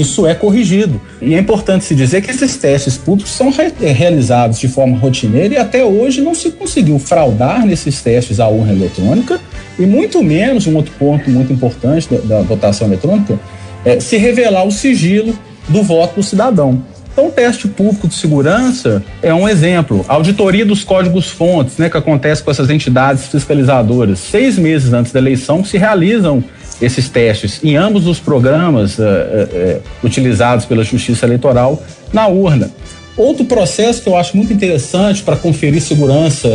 isso 0.00 0.26
é 0.26 0.34
corrigido. 0.34 1.00
E 1.20 1.34
é 1.34 1.38
importante 1.38 1.84
se 1.84 1.94
dizer 1.94 2.22
que 2.22 2.30
esses 2.30 2.56
testes 2.56 2.96
públicos 2.96 3.32
são 3.32 3.50
re 3.50 3.72
eh, 3.80 3.92
realizados 3.92 4.58
de 4.58 4.68
forma 4.68 4.96
rotineira 4.96 5.54
e 5.54 5.56
até 5.56 5.84
hoje 5.84 6.20
não 6.20 6.34
se 6.34 6.50
conseguiu 6.50 6.98
fraudar 6.98 7.64
nesses 7.64 8.02
testes 8.02 8.40
a 8.40 8.48
urna 8.48 8.72
eletrônica 8.72 9.40
e 9.78 9.86
muito 9.86 10.22
menos, 10.22 10.66
um 10.66 10.76
outro 10.76 10.92
ponto 10.98 11.28
muito 11.30 11.52
importante 11.52 12.08
da, 12.12 12.36
da 12.36 12.42
votação 12.42 12.86
eletrônica, 12.86 13.38
é 13.84 14.00
se 14.00 14.16
revelar 14.16 14.64
o 14.64 14.70
sigilo 14.72 15.38
do 15.68 15.82
voto 15.82 16.16
do 16.16 16.22
cidadão. 16.22 16.82
Então, 17.12 17.28
o 17.28 17.30
teste 17.30 17.66
público 17.66 18.06
de 18.06 18.14
segurança 18.14 19.02
é 19.22 19.32
um 19.32 19.48
exemplo. 19.48 20.04
A 20.06 20.14
auditoria 20.14 20.66
dos 20.66 20.84
códigos-fontes, 20.84 21.78
né, 21.78 21.88
que 21.88 21.96
acontece 21.96 22.42
com 22.42 22.50
essas 22.50 22.68
entidades 22.68 23.28
fiscalizadoras, 23.28 24.18
seis 24.18 24.58
meses 24.58 24.92
antes 24.92 25.12
da 25.12 25.18
eleição, 25.18 25.64
se 25.64 25.78
realizam 25.78 26.44
esses 26.80 27.08
testes 27.08 27.60
em 27.62 27.76
ambos 27.76 28.06
os 28.06 28.18
programas 28.18 28.98
uh, 28.98 29.02
uh, 29.02 29.06
uh, 29.06 29.82
utilizados 30.04 30.64
pela 30.66 30.84
Justiça 30.84 31.26
Eleitoral 31.26 31.82
na 32.12 32.26
urna. 32.26 32.70
Outro 33.16 33.44
processo 33.46 34.02
que 34.02 34.08
eu 34.08 34.16
acho 34.16 34.36
muito 34.36 34.52
interessante 34.52 35.22
para 35.22 35.36
conferir 35.36 35.80
segurança 35.80 36.46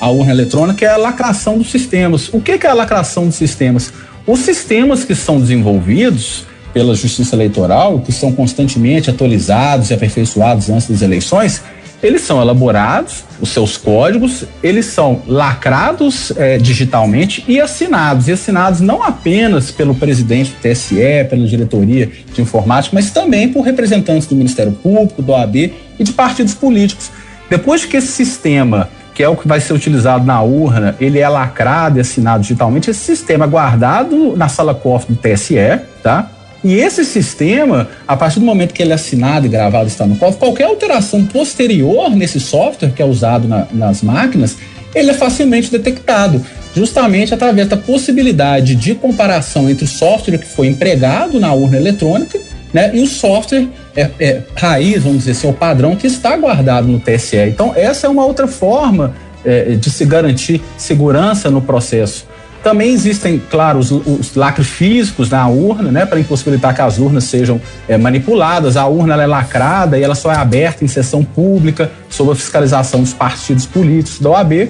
à 0.00 0.08
urna 0.08 0.30
eletrônica 0.30 0.84
é 0.86 0.88
a 0.88 0.96
lacração 0.96 1.58
dos 1.58 1.72
sistemas. 1.72 2.28
O 2.32 2.40
que, 2.40 2.56
que 2.56 2.68
é 2.68 2.70
a 2.70 2.74
lacração 2.74 3.26
dos 3.26 3.34
sistemas? 3.34 3.92
Os 4.24 4.38
sistemas 4.38 5.02
que 5.02 5.12
são 5.12 5.40
desenvolvidos 5.40 6.44
pela 6.72 6.94
Justiça 6.94 7.34
Eleitoral, 7.34 7.98
que 7.98 8.12
são 8.12 8.32
constantemente 8.32 9.10
atualizados 9.10 9.90
e 9.90 9.94
aperfeiçoados 9.94 10.70
antes 10.70 10.88
das 10.88 11.02
eleições, 11.02 11.60
eles 12.02 12.22
são 12.22 12.40
elaborados, 12.40 13.24
os 13.40 13.50
seus 13.50 13.76
códigos, 13.76 14.44
eles 14.62 14.86
são 14.86 15.22
lacrados 15.26 16.32
é, 16.36 16.58
digitalmente 16.58 17.44
e 17.46 17.60
assinados. 17.60 18.26
E 18.26 18.32
assinados 18.32 18.80
não 18.80 19.02
apenas 19.02 19.70
pelo 19.70 19.94
presidente 19.94 20.50
do 20.50 20.56
TSE, 20.56 21.24
pela 21.30 21.46
diretoria 21.46 22.10
de 22.32 22.42
informática, 22.42 22.94
mas 22.94 23.10
também 23.10 23.48
por 23.48 23.62
representantes 23.62 24.26
do 24.26 24.34
Ministério 24.34 24.72
Público, 24.72 25.22
do 25.22 25.32
OAB 25.32 25.56
e 25.56 26.04
de 26.04 26.12
partidos 26.12 26.54
políticos. 26.54 27.10
Depois 27.48 27.84
que 27.84 27.96
esse 27.96 28.08
sistema, 28.08 28.88
que 29.14 29.22
é 29.22 29.28
o 29.28 29.36
que 29.36 29.46
vai 29.46 29.60
ser 29.60 29.72
utilizado 29.72 30.24
na 30.24 30.42
urna, 30.42 30.96
ele 31.00 31.20
é 31.20 31.28
lacrado 31.28 31.98
e 31.98 32.00
assinado 32.00 32.42
digitalmente, 32.42 32.90
esse 32.90 33.00
sistema 33.00 33.44
é 33.44 33.48
guardado 33.48 34.36
na 34.36 34.48
sala 34.48 34.74
cofre 34.74 35.14
do 35.14 35.20
TSE, 35.20 35.54
tá? 36.02 36.28
E 36.64 36.76
esse 36.76 37.04
sistema, 37.04 37.88
a 38.06 38.16
partir 38.16 38.38
do 38.38 38.46
momento 38.46 38.72
que 38.72 38.82
ele 38.82 38.92
é 38.92 38.94
assinado 38.94 39.46
e 39.46 39.48
gravado 39.48 39.88
está 39.88 40.06
no 40.06 40.16
cofre, 40.16 40.38
qualquer 40.38 40.64
alteração 40.64 41.24
posterior 41.24 42.10
nesse 42.10 42.38
software 42.38 42.90
que 42.90 43.02
é 43.02 43.04
usado 43.04 43.48
na, 43.48 43.66
nas 43.72 44.02
máquinas, 44.02 44.56
ele 44.94 45.10
é 45.10 45.14
facilmente 45.14 45.70
detectado, 45.70 46.44
justamente 46.74 47.34
através 47.34 47.68
da 47.68 47.76
possibilidade 47.76 48.74
de 48.74 48.94
comparação 48.94 49.68
entre 49.68 49.84
o 49.84 49.88
software 49.88 50.38
que 50.38 50.46
foi 50.46 50.68
empregado 50.68 51.40
na 51.40 51.52
urna 51.52 51.76
eletrônica 51.76 52.38
né, 52.72 52.90
e 52.94 53.00
o 53.00 53.06
software 53.06 53.68
é, 53.94 54.08
é, 54.18 54.42
raiz, 54.54 55.02
vamos 55.02 55.18
dizer 55.18 55.32
assim, 55.32 55.48
o 55.48 55.52
padrão 55.52 55.94
que 55.94 56.06
está 56.06 56.36
guardado 56.36 56.86
no 56.88 56.98
TSE. 56.98 57.36
Então, 57.48 57.72
essa 57.74 58.06
é 58.06 58.10
uma 58.10 58.24
outra 58.24 58.46
forma 58.46 59.14
é, 59.44 59.74
de 59.74 59.90
se 59.90 60.04
garantir 60.04 60.62
segurança 60.78 61.50
no 61.50 61.60
processo. 61.60 62.26
Também 62.62 62.92
existem, 62.92 63.42
claro, 63.50 63.80
os, 63.80 63.90
os 63.90 64.36
lacres 64.36 64.68
físicos 64.68 65.28
na 65.28 65.48
urna, 65.48 65.90
né, 65.90 66.06
para 66.06 66.20
impossibilitar 66.20 66.72
que 66.74 66.80
as 66.80 66.96
urnas 66.96 67.24
sejam 67.24 67.60
é, 67.88 67.98
manipuladas. 67.98 68.76
A 68.76 68.86
urna 68.86 69.20
é 69.20 69.26
lacrada 69.26 69.98
e 69.98 70.02
ela 70.02 70.14
só 70.14 70.30
é 70.30 70.36
aberta 70.36 70.84
em 70.84 70.88
sessão 70.88 71.24
pública, 71.24 71.90
sob 72.08 72.30
a 72.30 72.34
fiscalização 72.36 73.00
dos 73.00 73.12
partidos 73.12 73.66
políticos 73.66 74.20
da 74.20 74.30
OAB. 74.30 74.68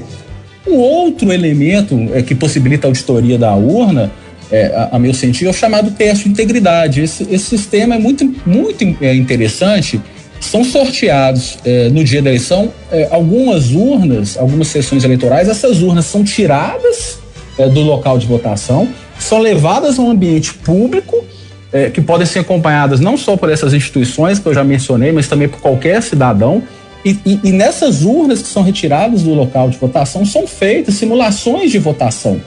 Um 0.66 0.76
outro 0.76 1.30
elemento 1.32 1.94
é, 2.14 2.22
que 2.22 2.34
possibilita 2.34 2.86
a 2.86 2.88
auditoria 2.88 3.36
da 3.36 3.54
urna, 3.54 4.10
é, 4.50 4.66
a, 4.74 4.96
a, 4.96 4.98
meu 4.98 5.12
sentido, 5.12 5.48
é 5.48 5.50
o 5.50 5.54
chamado 5.54 5.90
teste 5.90 6.24
de 6.24 6.30
integridade. 6.30 7.02
Esse, 7.02 7.24
esse 7.30 7.44
sistema 7.44 7.96
é 7.96 7.98
muito, 7.98 8.24
muito 8.46 8.82
interessante. 8.82 10.00
São 10.40 10.64
sorteados 10.64 11.58
no 11.92 12.02
dia 12.02 12.20
da 12.20 12.28
eleição 12.28 12.72
algumas 13.12 13.70
urnas, 13.70 14.36
algumas 14.36 14.66
sessões 14.66 15.04
eleitorais. 15.04 15.48
Essas 15.48 15.82
urnas 15.82 16.06
são 16.06 16.24
tiradas 16.24 17.21
é, 17.58 17.68
do 17.68 17.80
local 17.80 18.18
de 18.18 18.26
votação, 18.26 18.88
são 19.18 19.38
levadas 19.38 19.98
a 19.98 20.02
um 20.02 20.10
ambiente 20.10 20.54
público, 20.54 21.24
é, 21.72 21.88
que 21.88 22.00
podem 22.00 22.26
ser 22.26 22.40
acompanhadas 22.40 23.00
não 23.00 23.16
só 23.16 23.36
por 23.36 23.50
essas 23.50 23.72
instituições 23.72 24.38
que 24.38 24.46
eu 24.46 24.54
já 24.54 24.62
mencionei, 24.62 25.10
mas 25.12 25.26
também 25.26 25.48
por 25.48 25.60
qualquer 25.60 26.02
cidadão. 26.02 26.62
E, 27.04 27.18
e, 27.24 27.40
e 27.44 27.52
nessas 27.52 28.02
urnas 28.02 28.42
que 28.42 28.48
são 28.48 28.62
retiradas 28.62 29.22
do 29.22 29.34
local 29.34 29.70
de 29.70 29.78
votação 29.78 30.24
são 30.24 30.46
feitas 30.46 30.94
simulações 30.94 31.70
de 31.70 31.78
votação. 31.78 32.40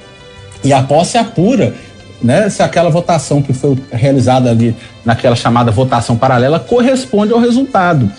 E 0.63 0.71
a 0.71 0.81
posse 0.81 1.17
apura 1.17 1.74
né, 2.21 2.50
se 2.50 2.63
aquela 2.63 2.89
votação 2.89 3.41
que 3.41 3.53
foi 3.53 3.77
realizada 3.91 4.50
ali 4.50 4.75
naquela 5.03 5.35
chamada 5.35 5.71
votação 5.71 6.15
paralela 6.15 6.59
corresponde 6.59 7.33
ao 7.33 7.39
resultado. 7.39 8.09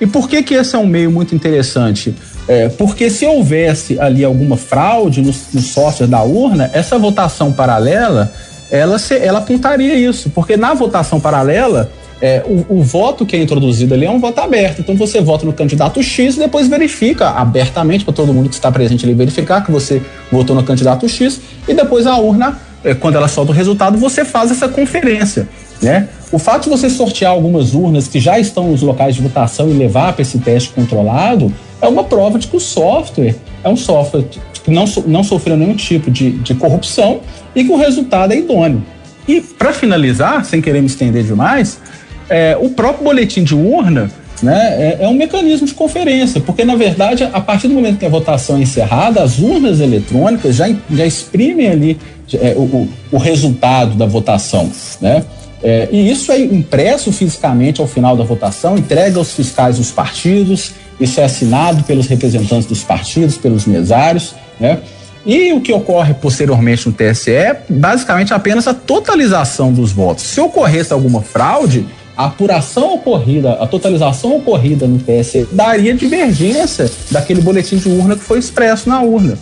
E 0.00 0.06
por 0.06 0.28
que 0.28 0.42
que 0.42 0.54
esse 0.54 0.74
é 0.74 0.78
um 0.78 0.86
meio 0.86 1.10
muito 1.10 1.34
interessante? 1.34 2.14
É, 2.48 2.68
porque 2.68 3.10
se 3.10 3.26
houvesse 3.26 3.98
ali 3.98 4.24
alguma 4.24 4.56
fraude 4.56 5.20
no, 5.20 5.34
no 5.52 5.60
software 5.60 6.06
da 6.06 6.22
urna, 6.22 6.70
essa 6.72 6.98
votação 6.98 7.52
paralela, 7.52 8.32
ela, 8.70 8.98
se, 8.98 9.16
ela 9.18 9.40
apontaria 9.40 9.94
isso. 9.94 10.30
Porque 10.30 10.56
na 10.56 10.72
votação 10.72 11.18
paralela, 11.18 11.90
é, 12.20 12.42
o, 12.46 12.78
o, 12.78 12.82
voto 12.82 13.26
que 13.26 13.36
é 13.36 13.42
introduzido 13.42 13.94
ali 13.94 14.06
é 14.06 14.10
um 14.10 14.20
voto 14.20 14.40
aberto. 14.40 14.80
Então 14.80 14.94
você 14.96 15.20
vota 15.20 15.44
no 15.44 15.52
candidato 15.52 16.02
X 16.02 16.36
e 16.36 16.38
depois 16.38 16.68
verifica 16.68 17.30
abertamente 17.30 18.04
para 18.04 18.14
todo 18.14 18.32
mundo 18.32 18.48
que 18.48 18.54
está 18.54 18.70
presente 18.70 19.04
ali 19.04 19.12
verificar 19.12 19.64
que 19.64 19.70
você 19.70 20.00
votou 20.30 20.54
no 20.54 20.62
candidato 20.62 21.08
X 21.08 21.40
e 21.66 21.74
depois 21.74 22.06
a 22.06 22.16
urna, 22.16 22.58
é, 22.84 22.94
quando 22.94 23.16
ela 23.16 23.28
solta 23.28 23.50
o 23.50 23.54
resultado, 23.54 23.98
você 23.98 24.24
faz 24.24 24.50
essa 24.50 24.68
conferência. 24.68 25.48
Né? 25.82 26.08
O 26.32 26.38
fato 26.38 26.64
de 26.64 26.70
você 26.70 26.88
sortear 26.88 27.32
algumas 27.32 27.74
urnas 27.74 28.08
que 28.08 28.18
já 28.18 28.38
estão 28.38 28.70
nos 28.70 28.82
locais 28.82 29.14
de 29.14 29.20
votação 29.20 29.68
e 29.68 29.72
levar 29.72 30.12
para 30.12 30.22
esse 30.22 30.38
teste 30.38 30.70
controlado 30.70 31.52
é 31.80 31.88
uma 31.88 32.04
prova 32.04 32.38
de 32.38 32.46
que 32.46 32.56
o 32.56 32.60
software 32.60 33.36
é 33.62 33.68
um 33.68 33.76
software 33.76 34.24
que 34.64 34.70
não, 34.70 34.84
não 35.06 35.22
sofreu 35.22 35.56
nenhum 35.56 35.74
tipo 35.74 36.10
de, 36.10 36.30
de 36.32 36.54
corrupção 36.54 37.20
e 37.54 37.64
que 37.64 37.70
o 37.70 37.76
resultado 37.76 38.32
é 38.32 38.38
idôneo. 38.38 38.82
E, 39.28 39.40
para 39.40 39.72
finalizar, 39.72 40.44
sem 40.44 40.60
querer 40.60 40.80
me 40.80 40.86
estender 40.86 41.24
demais, 41.24 41.80
é, 42.28 42.56
o 42.60 42.70
próprio 42.70 43.04
boletim 43.04 43.42
de 43.42 43.54
urna 43.54 44.10
né, 44.42 44.98
é, 45.00 45.04
é, 45.04 45.08
um 45.08 45.14
mecanismo 45.14 45.66
de 45.66 45.74
conferência, 45.74 46.40
porque, 46.40 46.64
na 46.64 46.76
verdade, 46.76 47.24
a 47.24 47.40
partir 47.40 47.68
do 47.68 47.74
momento 47.74 47.98
que 47.98 48.06
a 48.06 48.08
votação 48.08 48.56
é 48.56 48.60
encerrada, 48.60 49.22
as 49.22 49.38
urnas 49.38 49.80
eletrônicas 49.80 50.56
já, 50.56 50.68
já 50.90 51.06
exprimem 51.06 51.68
ali 51.68 51.98
é, 52.34 52.54
o, 52.56 52.88
o, 53.10 53.18
resultado 53.18 53.94
da 53.94 54.06
votação. 54.06 54.70
Né? 55.00 55.24
É, 55.62 55.88
e 55.90 56.10
isso 56.10 56.30
é 56.30 56.38
impresso 56.38 57.10
fisicamente 57.12 57.80
ao 57.80 57.86
final 57.86 58.16
da 58.16 58.24
votação, 58.24 58.76
entregue 58.76 59.16
aos 59.16 59.32
fiscais 59.32 59.78
dos 59.78 59.90
partidos, 59.90 60.72
isso 61.00 61.20
é 61.20 61.24
assinado 61.24 61.82
pelos 61.84 62.06
representantes 62.06 62.66
dos 62.66 62.82
partidos, 62.82 63.36
pelos 63.36 63.66
mesários. 63.66 64.34
Né? 64.58 64.80
E 65.24 65.52
o 65.52 65.60
que 65.60 65.72
ocorre 65.72 66.14
posteriormente 66.14 66.88
no 66.88 66.94
TSE 66.94 67.32
é 67.32 67.62
basicamente 67.68 68.32
apenas 68.32 68.66
a 68.68 68.74
totalização 68.74 69.72
dos 69.72 69.92
votos. 69.92 70.24
Se 70.24 70.40
ocorresse 70.40 70.92
alguma 70.92 71.20
fraude, 71.20 71.86
a 72.16 72.26
apuração 72.26 72.94
ocorrida, 72.94 73.52
a 73.54 73.66
totalização 73.66 74.36
ocorrida 74.36 74.86
no 74.86 74.98
TSE 74.98 75.46
daria 75.52 75.92
divergência 75.92 76.90
daquele 77.10 77.42
boletim 77.42 77.76
de 77.76 77.88
urna 77.88 78.16
que 78.16 78.22
foi 78.22 78.38
expresso 78.38 78.88
na 78.88 79.02
urna. 79.02 79.36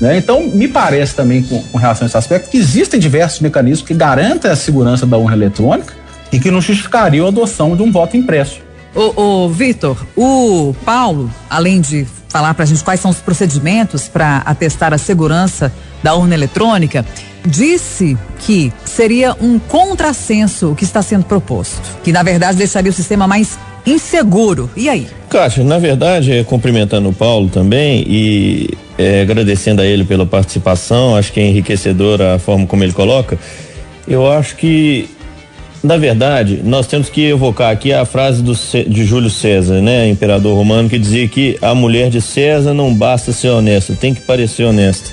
Né? 0.00 0.16
Então, 0.16 0.46
me 0.46 0.66
parece 0.66 1.14
também, 1.14 1.42
com, 1.42 1.62
com, 1.62 1.78
relação 1.78 2.06
a 2.06 2.08
esse 2.08 2.16
aspecto, 2.16 2.50
que 2.50 2.56
existem 2.56 2.98
diversos 2.98 3.40
mecanismos 3.40 3.86
que 3.86 3.94
garantem 3.94 4.50
a 4.50 4.56
segurança 4.56 5.04
da 5.04 5.18
urna 5.18 5.36
eletrônica 5.36 5.94
e 6.32 6.40
que 6.40 6.50
não 6.50 6.60
justificariam 6.60 7.26
a 7.26 7.28
adoção 7.28 7.76
de 7.76 7.82
um 7.82 7.92
voto 7.92 8.16
impresso. 8.16 8.60
Ô 8.94 9.48
Vitor, 9.48 9.96
o 10.16 10.74
Paulo, 10.84 11.30
além 11.50 11.80
de 11.80 12.06
falar 12.28 12.54
para 12.54 12.64
a 12.64 12.66
gente 12.66 12.82
quais 12.82 13.00
são 13.00 13.10
os 13.10 13.18
procedimentos 13.18 14.08
para 14.08 14.38
atestar 14.38 14.92
a 14.92 14.98
segurança 14.98 15.72
da 16.02 16.14
urna 16.14 16.34
eletrônica, 16.34 17.04
disse 17.46 18.16
que 18.40 18.72
seria 18.84 19.36
um 19.40 19.58
contrassenso 19.58 20.72
o 20.72 20.74
que 20.74 20.84
está 20.84 21.02
sendo 21.02 21.24
proposto, 21.24 21.82
que 22.02 22.12
na 22.12 22.22
verdade 22.22 22.58
deixaria 22.58 22.90
o 22.90 22.94
sistema 22.94 23.26
mais 23.26 23.58
inseguro. 23.86 24.70
E 24.76 24.88
aí? 24.88 25.06
Cátia, 25.28 25.62
na 25.62 25.78
verdade, 25.78 26.32
é, 26.32 26.44
cumprimentando 26.44 27.08
o 27.08 27.12
Paulo 27.12 27.48
também 27.48 28.04
e 28.06 28.70
é, 28.96 29.22
agradecendo 29.22 29.82
a 29.82 29.86
ele 29.86 30.04
pela 30.04 30.24
participação, 30.24 31.16
acho 31.16 31.32
que 31.32 31.40
é 31.40 31.46
enriquecedora 31.46 32.34
a 32.34 32.38
forma 32.38 32.66
como 32.66 32.82
ele 32.84 32.92
coloca. 32.92 33.38
Eu 34.06 34.30
acho 34.30 34.56
que, 34.56 35.08
na 35.84 35.98
verdade, 35.98 36.62
nós 36.64 36.86
temos 36.86 37.10
que 37.10 37.26
evocar 37.26 37.70
aqui 37.70 37.92
a 37.92 38.06
frase 38.06 38.42
do, 38.42 38.54
de 38.88 39.04
Júlio 39.04 39.28
César, 39.28 39.82
né, 39.82 40.08
imperador 40.08 40.56
romano, 40.56 40.88
que 40.88 40.98
dizia 40.98 41.28
que 41.28 41.58
a 41.60 41.74
mulher 41.74 42.08
de 42.08 42.22
César 42.22 42.72
não 42.72 42.94
basta 42.94 43.32
ser 43.32 43.50
honesta, 43.50 43.94
tem 43.94 44.14
que 44.14 44.22
parecer 44.22 44.64
honesta. 44.64 45.10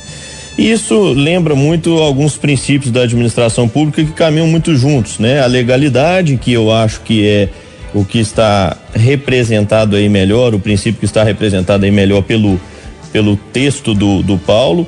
Isso 0.58 1.12
lembra 1.12 1.56
muito 1.56 1.98
alguns 1.98 2.38
princípios 2.38 2.90
da 2.90 3.02
administração 3.02 3.68
pública 3.68 4.02
que 4.02 4.14
caminham 4.14 4.48
muito 4.48 4.74
juntos, 4.74 5.20
né? 5.20 5.42
A 5.42 5.46
legalidade, 5.46 6.38
que 6.38 6.54
eu 6.54 6.72
acho 6.72 7.02
que 7.02 7.28
é 7.28 7.50
o 7.94 8.06
que 8.06 8.20
está 8.20 8.78
representado 8.94 9.98
aí 9.98 10.08
melhor, 10.08 10.54
o 10.54 10.60
princípio 10.60 11.02
que 11.02 11.06
está 11.06 11.22
representado 11.22 11.84
aí 11.84 11.92
melhor 11.92 12.22
pelo, 12.22 12.60
pelo 13.12 13.36
texto 13.36 13.94
do, 13.94 14.24
do 14.24 14.38
Paulo, 14.38 14.88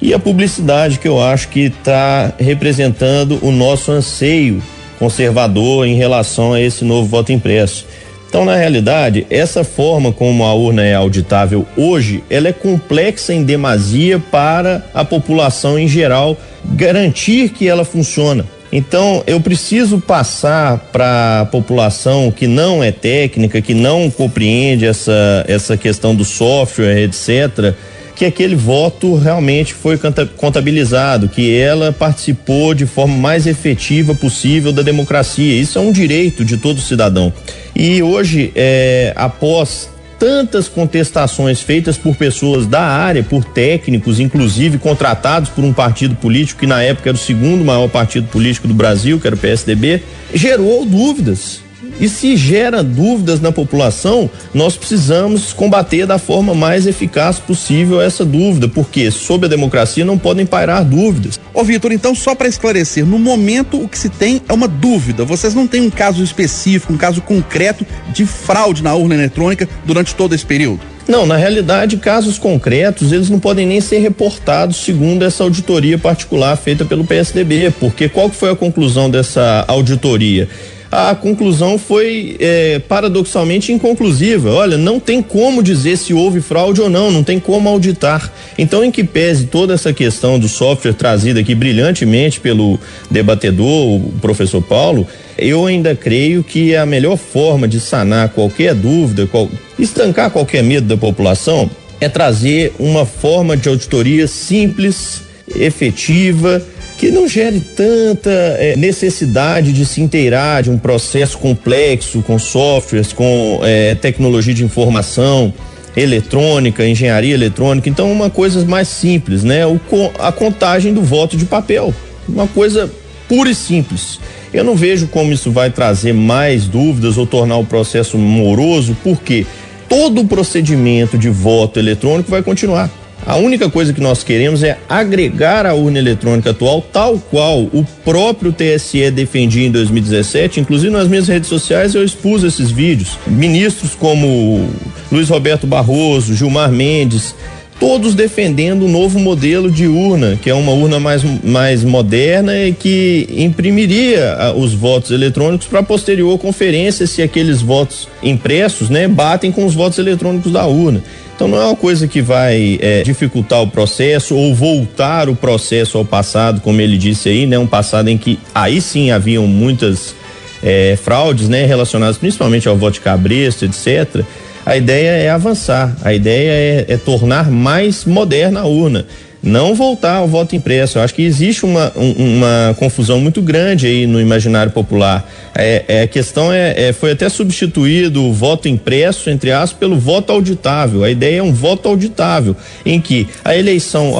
e 0.00 0.14
a 0.14 0.18
publicidade, 0.18 0.98
que 0.98 1.08
eu 1.08 1.22
acho 1.22 1.48
que 1.48 1.64
está 1.64 2.32
representando 2.38 3.38
o 3.42 3.50
nosso 3.50 3.92
anseio 3.92 4.62
conservador 4.98 5.86
em 5.86 5.94
relação 5.94 6.52
a 6.52 6.60
esse 6.60 6.84
novo 6.84 7.08
voto 7.08 7.32
impresso. 7.32 7.86
Então, 8.28 8.44
na 8.44 8.56
realidade, 8.56 9.26
essa 9.30 9.64
forma 9.64 10.12
como 10.12 10.44
a 10.44 10.52
urna 10.52 10.84
é 10.84 10.94
auditável 10.94 11.64
hoje, 11.76 12.22
ela 12.28 12.48
é 12.48 12.52
complexa 12.52 13.32
em 13.32 13.42
demasia 13.42 14.18
para 14.18 14.84
a 14.92 15.02
população 15.02 15.78
em 15.78 15.88
geral 15.88 16.36
garantir 16.64 17.48
que 17.48 17.66
ela 17.66 17.86
funciona. 17.86 18.44
Então, 18.70 19.22
eu 19.26 19.40
preciso 19.40 19.98
passar 19.98 20.78
para 20.92 21.40
a 21.40 21.46
população 21.46 22.30
que 22.30 22.46
não 22.46 22.84
é 22.84 22.92
técnica, 22.92 23.62
que 23.62 23.72
não 23.72 24.10
compreende 24.10 24.84
essa, 24.84 25.44
essa 25.48 25.74
questão 25.74 26.14
do 26.14 26.24
software, 26.24 27.04
etc., 27.04 27.74
que 28.18 28.24
aquele 28.24 28.56
voto 28.56 29.14
realmente 29.14 29.72
foi 29.72 29.96
contabilizado, 30.36 31.28
que 31.28 31.56
ela 31.56 31.92
participou 31.92 32.74
de 32.74 32.84
forma 32.84 33.16
mais 33.16 33.46
efetiva 33.46 34.12
possível 34.12 34.72
da 34.72 34.82
democracia. 34.82 35.54
Isso 35.54 35.78
é 35.78 35.80
um 35.80 35.92
direito 35.92 36.44
de 36.44 36.56
todo 36.56 36.80
cidadão. 36.80 37.32
E 37.76 38.02
hoje, 38.02 38.50
é, 38.56 39.12
após 39.14 39.88
tantas 40.18 40.66
contestações 40.66 41.60
feitas 41.60 41.96
por 41.96 42.16
pessoas 42.16 42.66
da 42.66 42.82
área, 42.82 43.22
por 43.22 43.44
técnicos, 43.44 44.18
inclusive 44.18 44.78
contratados 44.78 45.48
por 45.48 45.62
um 45.62 45.72
partido 45.72 46.16
político 46.16 46.58
que 46.58 46.66
na 46.66 46.82
época 46.82 47.10
era 47.10 47.16
o 47.16 47.20
segundo 47.20 47.64
maior 47.64 47.88
partido 47.88 48.26
político 48.26 48.66
do 48.66 48.74
Brasil, 48.74 49.20
que 49.20 49.28
era 49.28 49.36
o 49.36 49.38
PSDB, 49.38 50.02
gerou 50.34 50.84
dúvidas. 50.84 51.67
E 52.00 52.08
se 52.08 52.36
gera 52.36 52.82
dúvidas 52.82 53.40
na 53.40 53.50
população, 53.50 54.30
nós 54.54 54.76
precisamos 54.76 55.52
combater 55.52 56.06
da 56.06 56.16
forma 56.16 56.54
mais 56.54 56.86
eficaz 56.86 57.40
possível 57.40 58.00
essa 58.00 58.24
dúvida, 58.24 58.68
porque 58.68 59.10
sob 59.10 59.46
a 59.46 59.48
democracia 59.48 60.04
não 60.04 60.16
podem 60.16 60.46
pairar 60.46 60.84
dúvidas. 60.84 61.40
Ô 61.52 61.64
Vitor, 61.64 61.90
então 61.90 62.14
só 62.14 62.36
para 62.36 62.46
esclarecer, 62.46 63.04
no 63.04 63.18
momento 63.18 63.82
o 63.82 63.88
que 63.88 63.98
se 63.98 64.08
tem 64.08 64.40
é 64.48 64.52
uma 64.52 64.68
dúvida. 64.68 65.24
Vocês 65.24 65.54
não 65.54 65.66
têm 65.66 65.80
um 65.80 65.90
caso 65.90 66.22
específico, 66.22 66.92
um 66.92 66.96
caso 66.96 67.20
concreto 67.20 67.84
de 68.12 68.24
fraude 68.24 68.82
na 68.82 68.94
urna 68.94 69.14
eletrônica 69.14 69.68
durante 69.84 70.14
todo 70.14 70.34
esse 70.34 70.46
período? 70.46 70.80
Não, 71.08 71.26
na 71.26 71.36
realidade, 71.36 71.96
casos 71.96 72.38
concretos, 72.38 73.12
eles 73.12 73.30
não 73.30 73.40
podem 73.40 73.66
nem 73.66 73.80
ser 73.80 73.98
reportados 73.98 74.76
segundo 74.76 75.24
essa 75.24 75.42
auditoria 75.42 75.98
particular 75.98 76.54
feita 76.54 76.84
pelo 76.84 77.02
PSDB, 77.02 77.72
porque 77.80 78.10
qual 78.10 78.28
foi 78.28 78.50
a 78.50 78.54
conclusão 78.54 79.10
dessa 79.10 79.64
auditoria? 79.66 80.48
A 80.90 81.14
conclusão 81.14 81.78
foi 81.78 82.36
é, 82.40 82.78
paradoxalmente 82.78 83.72
inconclusiva. 83.72 84.50
Olha, 84.50 84.78
não 84.78 84.98
tem 84.98 85.22
como 85.22 85.62
dizer 85.62 85.98
se 85.98 86.14
houve 86.14 86.40
fraude 86.40 86.80
ou 86.80 86.88
não, 86.88 87.10
não 87.10 87.22
tem 87.22 87.38
como 87.38 87.68
auditar. 87.68 88.32
Então, 88.56 88.82
em 88.82 88.90
que 88.90 89.04
pese 89.04 89.46
toda 89.46 89.74
essa 89.74 89.92
questão 89.92 90.38
do 90.38 90.48
software 90.48 90.94
trazida 90.94 91.40
aqui 91.40 91.54
brilhantemente 91.54 92.40
pelo 92.40 92.80
debatedor, 93.10 93.96
o 93.96 94.14
professor 94.20 94.62
Paulo, 94.62 95.06
eu 95.36 95.66
ainda 95.66 95.94
creio 95.94 96.42
que 96.42 96.74
a 96.74 96.86
melhor 96.86 97.18
forma 97.18 97.68
de 97.68 97.80
sanar 97.80 98.30
qualquer 98.30 98.74
dúvida, 98.74 99.26
qual, 99.26 99.48
estancar 99.78 100.30
qualquer 100.30 100.62
medo 100.62 100.86
da 100.86 100.96
população, 100.96 101.70
é 102.00 102.08
trazer 102.08 102.72
uma 102.78 103.04
forma 103.04 103.56
de 103.56 103.68
auditoria 103.68 104.26
simples, 104.26 105.22
efetiva 105.54 106.62
que 106.98 107.12
não 107.12 107.28
gere 107.28 107.60
tanta 107.60 108.28
é, 108.28 108.74
necessidade 108.76 109.72
de 109.72 109.86
se 109.86 110.02
inteirar 110.02 110.64
de 110.64 110.70
um 110.70 110.76
processo 110.76 111.38
complexo 111.38 112.22
com 112.22 112.36
softwares, 112.40 113.12
com 113.12 113.60
é, 113.62 113.94
tecnologia 113.94 114.52
de 114.52 114.64
informação, 114.64 115.54
eletrônica, 115.96 116.84
engenharia 116.84 117.32
eletrônica. 117.32 117.88
Então, 117.88 118.10
uma 118.10 118.28
coisa 118.28 118.64
mais 118.66 118.88
simples, 118.88 119.44
né? 119.44 119.64
O, 119.64 119.80
a 120.18 120.32
contagem 120.32 120.92
do 120.92 121.00
voto 121.00 121.36
de 121.36 121.44
papel. 121.44 121.94
Uma 122.28 122.48
coisa 122.48 122.90
pura 123.28 123.48
e 123.48 123.54
simples. 123.54 124.18
Eu 124.52 124.64
não 124.64 124.74
vejo 124.74 125.06
como 125.06 125.32
isso 125.32 125.52
vai 125.52 125.70
trazer 125.70 126.12
mais 126.12 126.66
dúvidas 126.66 127.16
ou 127.16 127.26
tornar 127.26 127.58
o 127.58 127.64
processo 127.64 128.18
moroso, 128.18 128.96
porque 129.04 129.46
todo 129.88 130.22
o 130.22 130.26
procedimento 130.26 131.16
de 131.16 131.30
voto 131.30 131.78
eletrônico 131.78 132.28
vai 132.28 132.42
continuar. 132.42 132.90
A 133.26 133.36
única 133.36 133.68
coisa 133.68 133.92
que 133.92 134.00
nós 134.00 134.22
queremos 134.22 134.62
é 134.62 134.78
agregar 134.88 135.66
a 135.66 135.74
urna 135.74 135.98
eletrônica 135.98 136.50
atual, 136.50 136.80
tal 136.80 137.18
qual 137.18 137.60
o 137.60 137.86
próprio 138.04 138.52
TSE 138.52 139.10
defendia 139.10 139.66
em 139.66 139.70
2017. 139.70 140.60
Inclusive 140.60 140.90
nas 140.90 141.08
minhas 141.08 141.28
redes 141.28 141.48
sociais 141.48 141.94
eu 141.94 142.04
expus 142.04 142.42
esses 142.42 142.70
vídeos. 142.70 143.18
Ministros 143.26 143.94
como 143.94 144.68
Luiz 145.12 145.28
Roberto 145.28 145.66
Barroso, 145.66 146.34
Gilmar 146.34 146.70
Mendes, 146.70 147.34
todos 147.78 148.14
defendendo 148.14 148.84
um 148.84 148.88
novo 148.88 149.18
modelo 149.18 149.70
de 149.70 149.86
urna, 149.86 150.38
que 150.40 150.50
é 150.50 150.54
uma 150.54 150.72
urna 150.72 150.98
mais, 150.98 151.22
mais 151.44 151.84
moderna 151.84 152.56
e 152.56 152.72
que 152.72 153.28
imprimiria 153.30 154.34
ah, 154.38 154.52
os 154.52 154.74
votos 154.74 155.10
eletrônicos 155.10 155.66
para 155.66 155.82
posterior 155.82 156.38
conferência 156.38 157.06
se 157.06 157.22
aqueles 157.22 157.62
votos 157.62 158.08
impressos, 158.22 158.90
né, 158.90 159.06
batem 159.06 159.52
com 159.52 159.64
os 159.64 159.74
votos 159.74 159.98
eletrônicos 159.98 160.52
da 160.52 160.66
urna. 160.66 161.02
Então 161.38 161.46
não 161.46 161.56
é 161.56 161.66
uma 161.66 161.76
coisa 161.76 162.08
que 162.08 162.20
vai 162.20 162.80
é, 162.82 163.02
dificultar 163.04 163.62
o 163.62 163.68
processo 163.68 164.34
ou 164.34 164.52
voltar 164.52 165.28
o 165.28 165.36
processo 165.36 165.96
ao 165.96 166.04
passado, 166.04 166.60
como 166.60 166.80
ele 166.80 166.98
disse 166.98 167.28
aí, 167.28 167.46
né? 167.46 167.56
Um 167.56 167.66
passado 167.66 168.08
em 168.08 168.18
que 168.18 168.40
aí 168.52 168.80
sim 168.80 169.12
haviam 169.12 169.46
muitas 169.46 170.16
é, 170.60 170.98
fraudes, 171.00 171.48
né? 171.48 171.64
Relacionadas 171.64 172.18
principalmente 172.18 172.66
ao 172.66 172.76
voto 172.76 172.94
de 172.94 173.02
cabresto, 173.02 173.64
etc. 173.64 174.24
A 174.68 174.76
ideia 174.76 175.12
é 175.12 175.30
avançar, 175.30 175.96
a 176.02 176.12
ideia 176.12 176.50
é, 176.50 176.92
é 176.92 176.96
tornar 176.98 177.50
mais 177.50 178.04
moderna 178.04 178.60
a 178.60 178.66
urna. 178.66 179.06
Não 179.42 179.74
voltar 179.74 180.16
ao 180.16 180.28
voto 180.28 180.56
impresso. 180.56 180.98
Eu 180.98 181.02
acho 181.02 181.14
que 181.14 181.22
existe 181.22 181.64
uma, 181.64 181.92
um, 181.96 182.36
uma 182.36 182.76
confusão 182.78 183.20
muito 183.20 183.40
grande 183.40 183.86
aí 183.86 184.06
no 184.06 184.20
imaginário 184.20 184.72
popular. 184.72 185.28
É, 185.54 185.84
é 185.88 186.02
a 186.02 186.06
questão 186.08 186.52
é, 186.52 186.88
é, 186.88 186.92
foi 186.92 187.12
até 187.12 187.28
substituído 187.28 188.22
o 188.24 188.32
voto 188.32 188.68
impresso, 188.68 189.30
entre 189.30 189.52
aspas, 189.52 189.78
pelo 189.78 189.98
voto 189.98 190.32
auditável. 190.32 191.04
A 191.04 191.10
ideia 191.10 191.38
é 191.38 191.42
um 191.42 191.52
voto 191.52 191.88
auditável, 191.88 192.56
em 192.84 193.00
que 193.00 193.28
a 193.44 193.56
eleição 193.56 194.14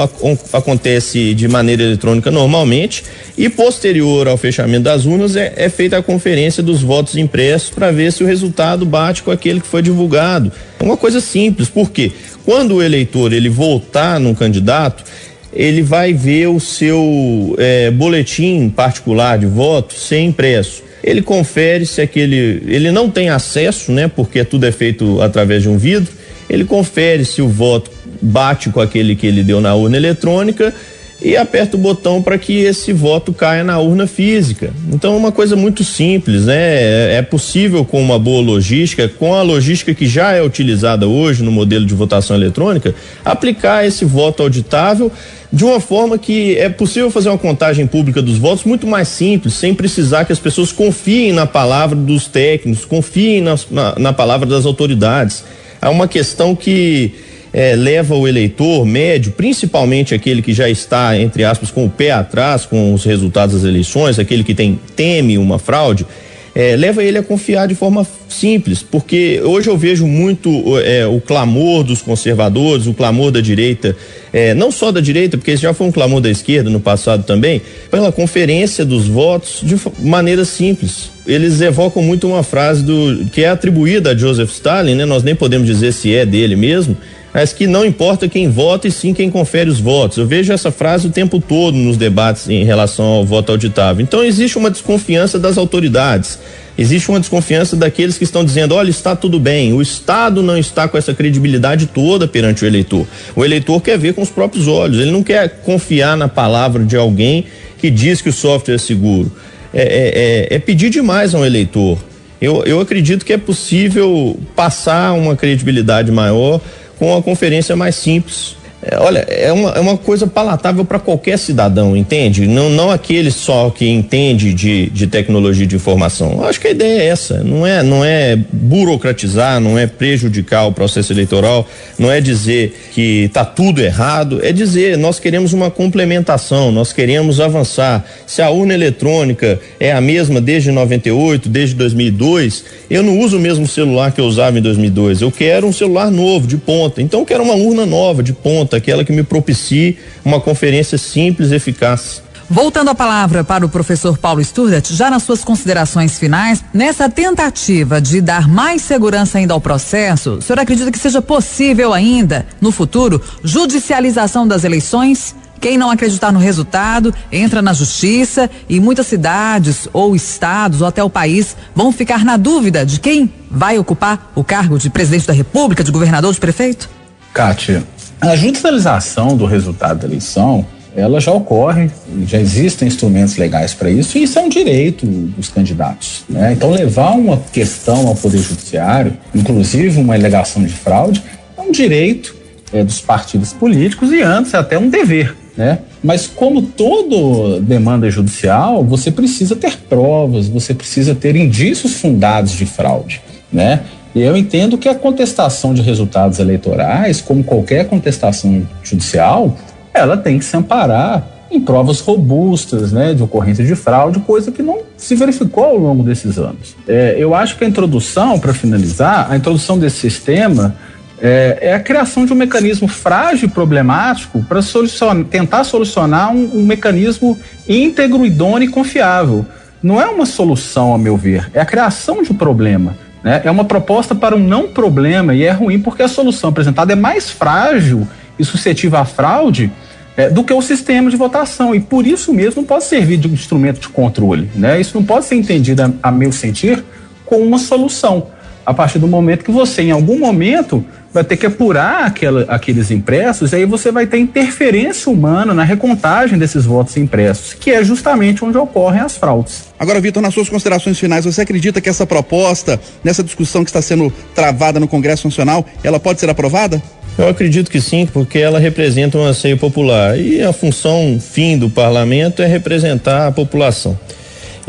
acontece 0.52 1.34
de 1.34 1.48
maneira 1.48 1.82
eletrônica 1.82 2.30
normalmente 2.30 3.04
e 3.36 3.48
posterior 3.48 4.26
ao 4.26 4.36
fechamento 4.36 4.82
das 4.84 5.04
urnas 5.04 5.36
é, 5.36 5.52
é 5.56 5.68
feita 5.68 5.96
a 5.96 6.02
conferência 6.02 6.62
dos 6.62 6.82
votos 6.82 7.16
impressos 7.16 7.70
para 7.70 7.90
ver 7.90 8.12
se 8.12 8.22
o 8.22 8.26
resultado 8.26 8.84
bate 8.84 9.22
com 9.22 9.30
aquele 9.30 9.60
que 9.60 9.66
foi 9.66 9.82
divulgado. 9.82 10.50
É 10.78 10.84
uma 10.84 10.96
coisa 10.96 11.20
simples, 11.20 11.68
por 11.68 11.90
quê? 11.90 12.12
Quando 12.48 12.76
o 12.76 12.82
eleitor 12.82 13.34
ele 13.34 13.50
votar 13.50 14.18
num 14.18 14.32
candidato, 14.32 15.04
ele 15.52 15.82
vai 15.82 16.14
ver 16.14 16.46
o 16.46 16.58
seu 16.58 17.54
é, 17.58 17.90
boletim 17.90 18.70
particular 18.70 19.38
de 19.38 19.44
voto 19.44 19.92
ser 19.92 20.20
impresso. 20.20 20.82
Ele 21.04 21.20
confere 21.20 21.84
se 21.84 22.00
aquele. 22.00 22.62
Ele 22.66 22.90
não 22.90 23.10
tem 23.10 23.28
acesso, 23.28 23.92
né? 23.92 24.08
Porque 24.08 24.42
tudo 24.46 24.64
é 24.64 24.72
feito 24.72 25.20
através 25.20 25.62
de 25.62 25.68
um 25.68 25.76
vidro. 25.76 26.10
Ele 26.48 26.64
confere 26.64 27.22
se 27.26 27.42
o 27.42 27.48
voto 27.48 27.90
bate 28.22 28.70
com 28.70 28.80
aquele 28.80 29.14
que 29.14 29.26
ele 29.26 29.42
deu 29.42 29.60
na 29.60 29.74
urna 29.74 29.98
eletrônica 29.98 30.72
e 31.20 31.36
aperta 31.36 31.76
o 31.76 31.80
botão 31.80 32.22
para 32.22 32.38
que 32.38 32.60
esse 32.60 32.92
voto 32.92 33.32
caia 33.32 33.64
na 33.64 33.78
urna 33.78 34.06
física. 34.06 34.72
Então 34.92 35.14
é 35.14 35.16
uma 35.16 35.32
coisa 35.32 35.56
muito 35.56 35.82
simples, 35.82 36.46
né? 36.46 36.56
É, 36.56 37.16
é 37.18 37.22
possível 37.22 37.84
com 37.84 38.00
uma 38.00 38.18
boa 38.18 38.40
logística, 38.40 39.08
com 39.08 39.34
a 39.34 39.42
logística 39.42 39.92
que 39.92 40.06
já 40.06 40.32
é 40.32 40.42
utilizada 40.42 41.08
hoje 41.08 41.42
no 41.42 41.50
modelo 41.50 41.84
de 41.84 41.92
votação 41.92 42.36
eletrônica, 42.36 42.94
aplicar 43.24 43.84
esse 43.84 44.04
voto 44.04 44.44
auditável 44.44 45.10
de 45.52 45.64
uma 45.64 45.80
forma 45.80 46.18
que 46.18 46.56
é 46.56 46.68
possível 46.68 47.10
fazer 47.10 47.30
uma 47.30 47.38
contagem 47.38 47.86
pública 47.86 48.22
dos 48.22 48.38
votos 48.38 48.64
muito 48.64 48.86
mais 48.86 49.08
simples, 49.08 49.54
sem 49.54 49.74
precisar 49.74 50.24
que 50.24 50.32
as 50.32 50.38
pessoas 50.38 50.70
confiem 50.70 51.32
na 51.32 51.46
palavra 51.46 51.96
dos 51.96 52.28
técnicos, 52.28 52.84
confiem 52.84 53.40
na, 53.40 53.58
na, 53.70 53.94
na 53.98 54.12
palavra 54.12 54.46
das 54.46 54.64
autoridades. 54.66 55.42
É 55.80 55.88
uma 55.88 56.06
questão 56.06 56.54
que 56.54 57.14
é, 57.52 57.74
leva 57.74 58.14
o 58.14 58.26
eleitor 58.26 58.84
médio, 58.84 59.32
principalmente 59.32 60.14
aquele 60.14 60.42
que 60.42 60.52
já 60.52 60.68
está, 60.68 61.18
entre 61.18 61.44
aspas, 61.44 61.70
com 61.70 61.84
o 61.84 61.90
pé 61.90 62.10
atrás 62.10 62.66
com 62.66 62.92
os 62.92 63.04
resultados 63.04 63.54
das 63.54 63.64
eleições, 63.64 64.18
aquele 64.18 64.44
que 64.44 64.54
tem 64.54 64.78
teme 64.94 65.38
uma 65.38 65.58
fraude, 65.58 66.06
é, 66.54 66.74
leva 66.74 67.04
ele 67.04 67.16
a 67.16 67.22
confiar 67.22 67.68
de 67.68 67.74
forma 67.76 68.04
simples, 68.28 68.82
porque 68.82 69.40
hoje 69.44 69.70
eu 69.70 69.76
vejo 69.76 70.06
muito 70.08 70.76
é, 70.78 71.06
o 71.06 71.20
clamor 71.20 71.84
dos 71.84 72.02
conservadores, 72.02 72.88
o 72.88 72.94
clamor 72.94 73.30
da 73.30 73.40
direita, 73.40 73.96
é, 74.32 74.54
não 74.54 74.72
só 74.72 74.90
da 74.90 75.00
direita, 75.00 75.38
porque 75.38 75.52
esse 75.52 75.62
já 75.62 75.72
foi 75.72 75.86
um 75.86 75.92
clamor 75.92 76.20
da 76.20 76.28
esquerda 76.28 76.68
no 76.68 76.80
passado 76.80 77.22
também, 77.22 77.62
pela 77.92 78.10
conferência 78.10 78.84
dos 78.84 79.06
votos 79.06 79.60
de 79.62 79.76
maneira 80.00 80.44
simples. 80.44 81.10
Eles 81.26 81.60
evocam 81.60 82.02
muito 82.02 82.26
uma 82.26 82.42
frase 82.42 82.82
do 82.82 83.26
que 83.32 83.44
é 83.44 83.50
atribuída 83.50 84.10
a 84.10 84.16
Joseph 84.16 84.50
Stalin, 84.50 84.96
né? 84.96 85.04
Nós 85.04 85.22
nem 85.22 85.36
podemos 85.36 85.66
dizer 85.66 85.92
se 85.92 86.12
é 86.12 86.26
dele 86.26 86.56
mesmo, 86.56 86.96
mas 87.32 87.52
que 87.52 87.66
não 87.66 87.84
importa 87.84 88.28
quem 88.28 88.48
vota 88.48 88.88
e 88.88 88.90
sim 88.90 89.12
quem 89.12 89.30
confere 89.30 89.68
os 89.68 89.80
votos. 89.80 90.18
Eu 90.18 90.26
vejo 90.26 90.52
essa 90.52 90.70
frase 90.70 91.08
o 91.08 91.10
tempo 91.10 91.40
todo 91.40 91.76
nos 91.76 91.96
debates 91.96 92.48
em 92.48 92.64
relação 92.64 93.04
ao 93.04 93.24
voto 93.24 93.52
auditável. 93.52 94.02
Então 94.02 94.24
existe 94.24 94.56
uma 94.56 94.70
desconfiança 94.70 95.38
das 95.38 95.58
autoridades. 95.58 96.38
Existe 96.76 97.08
uma 97.08 97.18
desconfiança 97.18 97.74
daqueles 97.74 98.16
que 98.16 98.24
estão 98.24 98.44
dizendo: 98.44 98.74
olha, 98.74 98.88
está 98.88 99.16
tudo 99.16 99.40
bem. 99.40 99.72
O 99.72 99.82
Estado 99.82 100.42
não 100.42 100.56
está 100.56 100.86
com 100.86 100.96
essa 100.96 101.12
credibilidade 101.12 101.86
toda 101.86 102.28
perante 102.28 102.64
o 102.64 102.66
eleitor. 102.66 103.04
O 103.34 103.44
eleitor 103.44 103.80
quer 103.80 103.98
ver 103.98 104.14
com 104.14 104.22
os 104.22 104.30
próprios 104.30 104.68
olhos. 104.68 104.98
Ele 104.98 105.10
não 105.10 105.24
quer 105.24 105.60
confiar 105.62 106.16
na 106.16 106.28
palavra 106.28 106.84
de 106.84 106.96
alguém 106.96 107.44
que 107.78 107.90
diz 107.90 108.22
que 108.22 108.28
o 108.28 108.32
software 108.32 108.76
é 108.76 108.78
seguro. 108.78 109.30
É, 109.74 109.82
é, 109.82 110.52
é, 110.52 110.54
é 110.56 110.58
pedir 110.60 110.88
demais 110.88 111.34
a 111.34 111.38
um 111.38 111.44
eleitor. 111.44 111.98
Eu, 112.40 112.62
eu 112.64 112.80
acredito 112.80 113.24
que 113.24 113.32
é 113.32 113.38
possível 113.38 114.38
passar 114.54 115.12
uma 115.12 115.34
credibilidade 115.34 116.12
maior 116.12 116.60
com 116.98 117.16
a 117.16 117.22
conferência 117.22 117.74
mais 117.76 117.94
simples. 117.94 118.57
É, 118.90 118.98
olha, 118.98 119.18
é 119.28 119.52
uma, 119.52 119.70
é 119.72 119.80
uma 119.80 119.98
coisa 119.98 120.26
palatável 120.26 120.82
para 120.82 120.98
qualquer 120.98 121.38
cidadão, 121.38 121.94
entende? 121.94 122.46
Não, 122.46 122.70
não 122.70 122.90
aquele 122.90 123.30
só 123.30 123.68
que 123.68 123.86
entende 123.86 124.54
de, 124.54 124.88
de 124.88 125.06
tecnologia 125.06 125.66
de 125.66 125.76
informação. 125.76 126.42
Acho 126.44 126.58
que 126.58 126.68
a 126.68 126.70
ideia 126.70 127.02
é 127.02 127.06
essa, 127.08 127.44
não 127.44 127.66
é, 127.66 127.82
não 127.82 128.02
é 128.02 128.34
burocratizar, 128.50 129.60
não 129.60 129.78
é 129.78 129.86
prejudicar 129.86 130.66
o 130.66 130.72
processo 130.72 131.12
eleitoral, 131.12 131.68
não 131.98 132.10
é 132.10 132.18
dizer 132.18 132.88
que 132.92 133.24
está 133.24 133.44
tudo 133.44 133.82
errado, 133.82 134.40
é 134.42 134.52
dizer 134.52 134.96
nós 134.96 135.20
queremos 135.20 135.52
uma 135.52 135.70
complementação, 135.70 136.72
nós 136.72 136.90
queremos 136.90 137.40
avançar. 137.40 138.02
Se 138.26 138.40
a 138.40 138.48
urna 138.48 138.72
eletrônica 138.72 139.60
é 139.78 139.92
a 139.92 140.00
mesma 140.00 140.40
desde 140.40 140.70
98, 140.70 141.46
desde 141.48 141.74
2002, 141.74 142.64
eu 142.88 143.02
não 143.02 143.18
uso 143.18 143.36
o 143.36 143.40
mesmo 143.40 143.66
celular 143.66 144.12
que 144.12 144.20
eu 144.20 144.24
usava 144.24 144.58
em 144.58 144.62
2002. 144.62 145.20
Eu 145.20 145.30
quero 145.30 145.66
um 145.66 145.72
celular 145.72 146.10
novo, 146.10 146.46
de 146.46 146.56
ponta. 146.56 147.02
Então 147.02 147.20
eu 147.20 147.26
quero 147.26 147.42
uma 147.42 147.54
urna 147.54 147.84
nova, 147.84 148.22
de 148.22 148.32
ponta 148.32 148.77
aquela 148.78 149.04
que 149.04 149.12
me 149.12 149.22
propicie 149.22 149.98
uma 150.24 150.40
conferência 150.40 150.96
simples 150.96 151.50
e 151.50 151.56
eficaz. 151.56 152.22
Voltando 152.50 152.88
a 152.88 152.94
palavra 152.94 153.44
para 153.44 153.66
o 153.66 153.68
professor 153.68 154.16
Paulo 154.16 154.40
Sturdet, 154.40 154.94
já 154.94 155.10
nas 155.10 155.22
suas 155.22 155.44
considerações 155.44 156.18
finais, 156.18 156.64
nessa 156.72 157.06
tentativa 157.06 158.00
de 158.00 158.22
dar 158.22 158.48
mais 158.48 158.80
segurança 158.80 159.36
ainda 159.36 159.52
ao 159.52 159.60
processo, 159.60 160.36
o 160.36 160.42
senhor 160.42 160.58
acredita 160.58 160.90
que 160.90 160.98
seja 160.98 161.20
possível 161.20 161.92
ainda, 161.92 162.46
no 162.58 162.72
futuro, 162.72 163.20
judicialização 163.44 164.48
das 164.48 164.64
eleições? 164.64 165.36
Quem 165.60 165.76
não 165.76 165.90
acreditar 165.90 166.32
no 166.32 166.38
resultado 166.38 167.12
entra 167.30 167.60
na 167.60 167.74
justiça 167.74 168.48
e 168.66 168.80
muitas 168.80 169.08
cidades 169.08 169.86
ou 169.92 170.16
estados 170.16 170.80
ou 170.80 170.86
até 170.86 171.04
o 171.04 171.10
país 171.10 171.54
vão 171.74 171.92
ficar 171.92 172.24
na 172.24 172.38
dúvida 172.38 172.86
de 172.86 172.98
quem 172.98 173.30
vai 173.50 173.78
ocupar 173.78 174.32
o 174.34 174.42
cargo 174.42 174.78
de 174.78 174.88
presidente 174.88 175.26
da 175.26 175.34
República, 175.34 175.84
de 175.84 175.90
governador, 175.90 176.32
de 176.32 176.40
prefeito? 176.40 176.88
Kátia, 177.34 177.84
a 178.20 178.34
judicialização 178.36 179.36
do 179.36 179.46
resultado 179.46 180.00
da 180.00 180.06
eleição, 180.06 180.66
ela 180.96 181.20
já 181.20 181.32
ocorre, 181.32 181.90
já 182.26 182.40
existem 182.40 182.88
instrumentos 182.88 183.36
legais 183.36 183.74
para 183.74 183.90
isso, 183.90 184.18
e 184.18 184.24
isso 184.24 184.38
é 184.38 184.42
um 184.42 184.48
direito 184.48 185.06
dos 185.06 185.48
candidatos. 185.48 186.24
Né? 186.28 186.52
Então, 186.52 186.70
levar 186.70 187.12
uma 187.12 187.40
questão 187.52 188.08
ao 188.08 188.16
Poder 188.16 188.38
Judiciário, 188.38 189.16
inclusive 189.34 190.00
uma 190.00 190.14
alegação 190.14 190.62
de 190.64 190.72
fraude, 190.72 191.22
é 191.56 191.60
um 191.60 191.70
direito 191.70 192.34
é, 192.72 192.82
dos 192.82 193.00
partidos 193.00 193.52
políticos 193.52 194.10
e 194.10 194.22
antes 194.22 194.54
até 194.54 194.78
um 194.78 194.88
dever. 194.88 195.36
Né? 195.56 195.78
Mas, 196.02 196.26
como 196.26 196.62
toda 196.62 197.60
demanda 197.60 198.10
judicial, 198.10 198.84
você 198.84 199.10
precisa 199.10 199.54
ter 199.56 199.76
provas, 199.88 200.48
você 200.48 200.74
precisa 200.74 201.14
ter 201.14 201.36
indícios 201.36 201.94
fundados 201.94 202.52
de 202.52 202.66
fraude. 202.66 203.20
Né? 203.52 203.80
E 204.14 204.22
eu 204.22 204.36
entendo 204.36 204.78
que 204.78 204.88
a 204.88 204.94
contestação 204.94 205.74
de 205.74 205.82
resultados 205.82 206.38
eleitorais, 206.38 207.20
como 207.20 207.44
qualquer 207.44 207.86
contestação 207.86 208.66
judicial, 208.82 209.56
ela 209.92 210.16
tem 210.16 210.38
que 210.38 210.44
se 210.44 210.56
amparar 210.56 211.26
em 211.50 211.60
provas 211.60 212.00
robustas, 212.00 212.92
né, 212.92 213.14
de 213.14 213.22
ocorrência 213.22 213.64
de 213.64 213.74
fraude, 213.74 214.18
coisa 214.20 214.52
que 214.52 214.62
não 214.62 214.80
se 214.96 215.14
verificou 215.14 215.64
ao 215.64 215.76
longo 215.76 216.02
desses 216.02 216.38
anos. 216.38 216.76
É, 216.86 217.16
eu 217.18 217.34
acho 217.34 217.56
que 217.56 217.64
a 217.64 217.68
introdução, 217.68 218.38
para 218.38 218.52
finalizar, 218.52 219.30
a 219.30 219.36
introdução 219.36 219.78
desse 219.78 219.96
sistema 219.96 220.74
é, 221.20 221.58
é, 221.62 221.74
a 221.74 221.80
criação 221.80 222.24
de 222.24 222.32
um 222.32 222.36
mecanismo 222.36 222.86
frágil 222.86 223.48
e 223.48 223.50
problemático 223.50 224.42
para 224.44 224.62
solucionar, 224.62 225.24
tentar 225.24 225.64
solucionar 225.64 226.32
um, 226.32 226.58
um 226.58 226.64
mecanismo 226.64 227.36
íntegro, 227.68 228.24
idôneo 228.24 228.68
e 228.68 228.70
confiável. 228.70 229.44
Não 229.82 230.00
é 230.00 230.06
uma 230.06 230.26
solução, 230.26 230.94
a 230.94 230.98
meu 230.98 231.16
ver, 231.16 231.50
é 231.52 231.60
a 231.60 231.66
criação 231.66 232.22
de 232.22 232.32
um 232.32 232.34
problema. 232.36 232.96
Né? 233.22 233.40
É 233.44 233.50
uma 233.50 233.64
proposta 233.64 234.14
para 234.14 234.36
um 234.36 234.38
não 234.38 234.68
problema 234.68 235.34
e 235.34 235.44
é 235.44 235.50
ruim 235.50 235.80
porque 235.80 236.02
a 236.02 236.08
solução 236.08 236.50
apresentada 236.50 236.92
é 236.92 236.96
mais 236.96 237.30
frágil 237.30 238.06
e 238.38 238.44
suscetível 238.44 238.98
à 238.98 239.04
fraude 239.04 239.70
é, 240.16 240.28
do 240.28 240.42
que 240.42 240.52
o 240.52 240.62
sistema 240.62 241.10
de 241.10 241.16
votação 241.16 241.74
e 241.74 241.80
por 241.80 242.06
isso 242.06 242.32
mesmo 242.32 242.62
não 242.62 242.66
pode 242.66 242.84
servir 242.84 243.16
de 243.16 243.28
um 243.28 243.32
instrumento 243.32 243.80
de 243.80 243.88
controle. 243.88 244.50
Né? 244.54 244.80
Isso 244.80 244.96
não 244.96 245.04
pode 245.04 245.24
ser 245.26 245.36
entendido, 245.36 245.82
a, 245.82 246.08
a 246.08 246.10
meu 246.10 246.32
sentir, 246.32 246.84
como 247.24 247.44
uma 247.44 247.58
solução. 247.58 248.28
A 248.64 248.74
partir 248.74 248.98
do 248.98 249.08
momento 249.08 249.44
que 249.44 249.50
você, 249.50 249.82
em 249.82 249.90
algum 249.90 250.18
momento, 250.18 250.84
vai 251.12 251.24
ter 251.24 251.36
que 251.36 251.46
apurar 251.46 252.04
aquela, 252.04 252.42
aqueles 252.48 252.90
impressos, 252.90 253.52
e 253.52 253.56
aí 253.56 253.64
você 253.64 253.90
vai 253.90 254.06
ter 254.06 254.18
interferência 254.18 255.10
humana 255.10 255.54
na 255.54 255.64
recontagem 255.64 256.38
desses 256.38 256.64
votos 256.64 256.96
impressos, 256.96 257.54
que 257.54 257.70
é 257.70 257.82
justamente 257.82 258.44
onde 258.44 258.58
ocorrem 258.58 259.00
as 259.00 259.16
fraudes. 259.16 259.64
Agora, 259.78 260.00
Vitor, 260.00 260.22
nas 260.22 260.34
suas 260.34 260.48
considerações 260.48 260.98
finais, 260.98 261.24
você 261.24 261.42
acredita 261.42 261.80
que 261.80 261.88
essa 261.88 262.06
proposta, 262.06 262.80
nessa 263.02 263.22
discussão 263.22 263.64
que 263.64 263.70
está 263.70 263.80
sendo 263.80 264.12
travada 264.34 264.78
no 264.78 264.88
Congresso 264.88 265.26
Nacional, 265.26 265.64
ela 265.82 265.98
pode 265.98 266.20
ser 266.20 266.28
aprovada? 266.28 266.82
Eu 267.16 267.28
acredito 267.28 267.68
que 267.68 267.80
sim, 267.80 268.06
porque 268.06 268.38
ela 268.38 268.60
representa 268.60 269.18
um 269.18 269.24
anseio 269.24 269.58
popular 269.58 270.16
e 270.16 270.40
a 270.40 270.52
função 270.52 271.18
fim 271.20 271.58
do 271.58 271.68
parlamento 271.68 272.42
é 272.42 272.46
representar 272.46 273.26
a 273.26 273.32
população. 273.32 273.98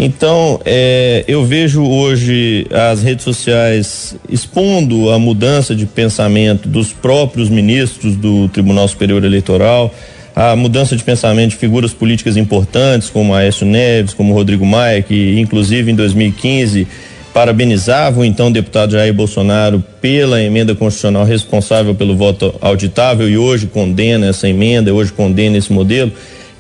Então, 0.02 0.62
é, 0.64 1.26
eu 1.28 1.44
vejo 1.44 1.84
hoje 1.84 2.66
as 2.72 3.04
redes 3.04 3.26
sociais 3.26 4.16
expondo 4.30 5.10
a 5.10 5.20
mudança 5.20 5.76
de 5.76 5.86
pensamento 5.86 6.70
dos 6.70 6.94
próprios 6.94 7.50
ministros 7.50 8.16
do 8.16 8.48
Tribunal 8.48 8.88
Superior 8.88 9.22
Eleitoral, 9.26 9.94
a 10.34 10.56
mudança 10.56 10.96
de 10.96 11.04
pensamento 11.04 11.50
de 11.50 11.58
figuras 11.58 11.94
políticas 11.94 12.38
importantes, 12.38 13.10
como 13.10 13.34
Aécio 13.34 13.66
Neves, 13.66 14.14
como 14.14 14.34
Rodrigo 14.34 14.66
Maia, 14.66 15.02
que 15.02 15.38
inclusive 15.38 15.92
em 15.92 15.96
2015 15.96 16.88
parabenizava 17.34 18.22
o 18.22 18.26
então 18.26 18.50
deputado 18.50 18.94
Jair 18.94 19.14
Bolsonaro 19.14 19.84
pela 20.00 20.42
emenda 20.42 20.74
constitucional 20.74 21.26
responsável 21.26 21.94
pelo 21.94 22.16
voto 22.16 22.56
auditável 22.62 23.30
e 23.30 23.38
hoje 23.38 23.68
condena 23.68 24.28
essa 24.28 24.48
emenda, 24.48 24.94
hoje 24.94 25.12
condena 25.12 25.58
esse 25.58 25.74
modelo. 25.74 26.14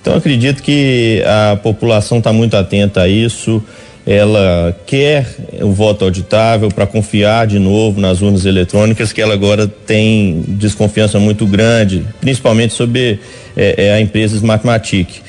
Então 0.09 0.17
acredito 0.17 0.63
que 0.63 1.21
a 1.23 1.55
população 1.55 2.17
está 2.17 2.33
muito 2.33 2.57
atenta 2.57 3.01
a 3.01 3.07
isso. 3.07 3.63
Ela 4.07 4.75
quer 4.87 5.27
o 5.61 5.71
voto 5.71 6.03
auditável 6.03 6.69
para 6.69 6.87
confiar 6.87 7.45
de 7.45 7.59
novo 7.59 8.01
nas 8.01 8.19
urnas 8.19 8.43
eletrônicas, 8.43 9.13
que 9.13 9.21
ela 9.21 9.35
agora 9.35 9.67
tem 9.67 10.43
desconfiança 10.47 11.19
muito 11.19 11.45
grande, 11.45 12.03
principalmente 12.19 12.73
sobre 12.73 13.19
é, 13.55 13.85
é, 13.85 13.93
a 13.93 14.01
empresa 14.01 14.35
Smartmatic. 14.35 15.21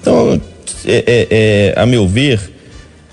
Então, 0.00 0.40
é, 0.84 1.04
é, 1.06 1.26
é, 1.30 1.74
a 1.76 1.86
meu 1.86 2.04
ver, 2.08 2.40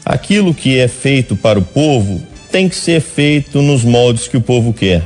aquilo 0.03 0.55
que 0.55 0.79
é 0.79 0.87
feito 0.87 1.35
para 1.35 1.59
o 1.59 1.61
povo 1.61 2.19
tem 2.51 2.67
que 2.67 2.75
ser 2.75 2.99
feito 2.99 3.61
nos 3.61 3.83
moldes 3.83 4.27
que 4.27 4.37
o 4.37 4.41
povo 4.41 4.73
quer. 4.73 5.03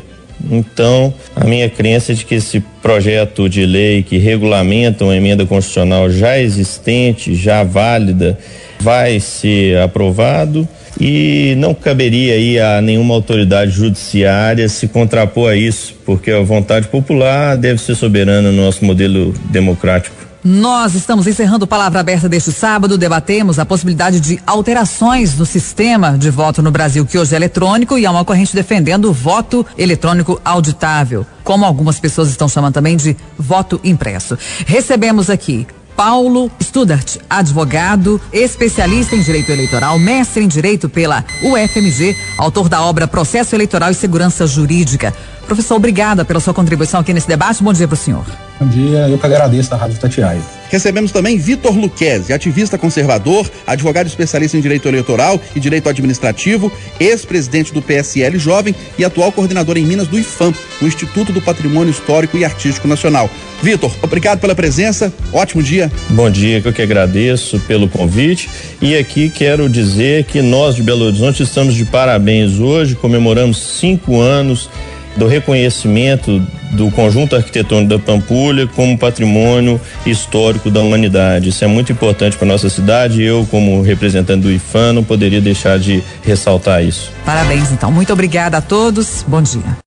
Então, 0.52 1.14
a 1.36 1.46
minha 1.46 1.70
crença 1.70 2.12
é 2.12 2.16
de 2.16 2.26
que 2.26 2.36
esse 2.36 2.60
projeto 2.82 3.50
de 3.50 3.66
lei 3.66 4.04
que 4.04 4.18
regulamenta 4.18 5.04
uma 5.04 5.16
emenda 5.16 5.46
constitucional 5.46 6.10
já 6.10 6.38
existente, 6.40 7.34
já 7.36 7.64
válida, 7.64 8.38
vai 8.80 9.20
ser 9.20 9.80
aprovado 9.80 10.68
e 11.00 11.56
não 11.58 11.74
caberia 11.74 12.34
aí 12.34 12.60
a 12.60 12.82
nenhuma 12.82 13.14
autoridade 13.14 13.72
judiciária 13.72 14.68
se 14.70 14.88
contrapor 14.88 15.52
a 15.52 15.56
isso, 15.56 15.96
porque 16.06 16.32
a 16.32 16.42
vontade 16.42 16.88
popular 16.88 17.58
deve 17.58 17.82
ser 17.82 17.96
soberana 17.96 18.52
no 18.52 18.62
nosso 18.64 18.86
modelo 18.86 19.34
democrático. 19.52 20.25
Nós 20.48 20.94
estamos 20.94 21.26
encerrando 21.26 21.66
Palavra 21.66 22.00
Aberta 22.00 22.30
deste 22.30 22.52
sábado. 22.52 23.00
Debatemos 23.00 23.58
a 23.58 23.66
possibilidade 23.66 24.20
de 24.20 24.40
alterações 24.46 25.36
no 25.36 25.44
sistema 25.44 26.16
de 26.20 26.30
voto 26.30 26.62
no 26.62 26.70
Brasil, 26.70 27.04
que 27.04 27.18
hoje 27.18 27.34
é 27.34 27.38
eletrônico, 27.38 27.98
e 27.98 28.06
há 28.06 28.12
uma 28.12 28.24
corrente 28.24 28.56
defendendo 28.56 29.06
o 29.06 29.12
voto 29.12 29.66
eletrônico 29.76 30.40
auditável, 30.46 31.26
como 31.44 31.66
algumas 31.66 32.00
pessoas 32.00 32.30
estão 32.30 32.48
chamando 32.48 32.76
também 32.76 32.96
de 32.96 33.18
voto 33.40 33.82
impresso. 33.84 34.38
Recebemos 34.68 35.32
aqui 35.32 35.66
Paulo 35.98 36.52
Studart, 36.62 37.18
advogado, 37.28 38.22
especialista 38.32 39.16
em 39.16 39.22
direito 39.24 39.52
eleitoral, 39.52 39.98
mestre 39.98 40.44
em 40.44 40.48
direito 40.48 40.88
pela 40.88 41.26
UFMG, 41.42 42.16
autor 42.38 42.70
da 42.70 42.84
obra 42.84 43.08
Processo 43.08 43.56
Eleitoral 43.56 43.90
e 43.90 43.96
Segurança 43.96 44.46
Jurídica. 44.46 45.12
Professor, 45.48 45.74
obrigada 45.74 46.24
pela 46.24 46.40
sua 46.40 46.54
contribuição 46.54 47.00
aqui 47.00 47.14
nesse 47.14 47.28
debate. 47.28 47.64
Bom 47.64 47.74
dia 47.74 47.88
para 47.88 47.96
o 47.96 47.98
senhor. 47.98 48.45
Bom 48.60 48.68
dia, 48.68 49.10
eu 49.10 49.18
que 49.18 49.26
agradeço 49.26 49.74
a 49.74 49.78
Rádio 49.78 50.00
Tatiaia. 50.00 50.42
Recebemos 50.70 51.12
também 51.12 51.38
Vitor 51.38 51.78
Luquezzi, 51.78 52.32
ativista 52.32 52.78
conservador, 52.78 53.50
advogado 53.68 54.08
especialista 54.08 54.58
em 54.58 54.62
direito 54.62 54.88
eleitoral 54.88 55.40
e 55.54 55.60
direito 55.60 55.90
administrativo, 55.90 56.72
ex-presidente 56.98 57.74
do 57.74 57.82
PSL 57.82 58.40
Jovem 58.40 58.74
e 58.98 59.04
atual 59.04 59.32
coordenador 59.32 59.78
em 59.78 59.86
Minas 59.86 60.08
do 60.08 60.18
IFAM, 60.18 60.54
o 60.82 60.86
Instituto 60.86 61.34
do 61.34 61.42
Patrimônio 61.42 61.92
Histórico 61.92 62.38
e 62.38 62.46
Artístico 62.46 62.88
Nacional. 62.88 63.30
Vitor, 63.62 63.92
obrigado 64.02 64.40
pela 64.40 64.56
presença, 64.56 65.14
ótimo 65.34 65.62
dia. 65.62 65.92
Bom 66.10 66.30
dia, 66.30 66.62
eu 66.64 66.74
que 66.74 66.82
agradeço 66.82 67.60
pelo 67.62 67.90
convite 67.90 68.50
e 68.82 68.96
aqui 68.96 69.30
quero 69.30 69.70
dizer 69.70 70.24
que 70.24 70.42
nós 70.42 70.76
de 70.76 70.84
Belo 70.84 71.06
Horizonte 71.06 71.44
estamos 71.44 71.74
de 71.74 71.84
parabéns 71.86 72.60
hoje, 72.60 72.96
comemoramos 72.96 73.80
cinco 73.80 74.20
anos 74.20 74.70
do 75.16 75.28
reconhecimento 75.28 76.40
do 76.72 76.92
conjunto 76.92 77.36
arquitetônico 77.36 77.90
da 77.90 78.00
Pampulha 78.00 78.68
como 78.68 78.98
patrimônio 78.98 79.80
histórico 80.06 80.70
da 80.70 80.82
humanidade. 80.82 81.50
Isso 81.50 81.64
é 81.64 81.68
muito 81.68 81.92
importante 81.92 82.38
para 82.38 82.48
nossa 82.48 82.70
cidade 82.70 83.22
e 83.22 83.26
eu, 83.26 83.48
como 83.50 83.82
representante 83.82 84.42
do 84.42 84.52
IFAM, 84.52 84.94
não 84.94 85.04
poderia 85.04 85.42
deixar 85.42 85.80
de 85.80 86.04
ressaltar 86.24 86.84
isso. 86.84 87.12
Parabéns, 87.26 87.72
então. 87.72 87.92
Muito 87.92 88.12
obrigada 88.12 88.58
a 88.58 88.62
todos. 88.62 89.24
Bom 89.28 89.42
dia. 89.42 89.78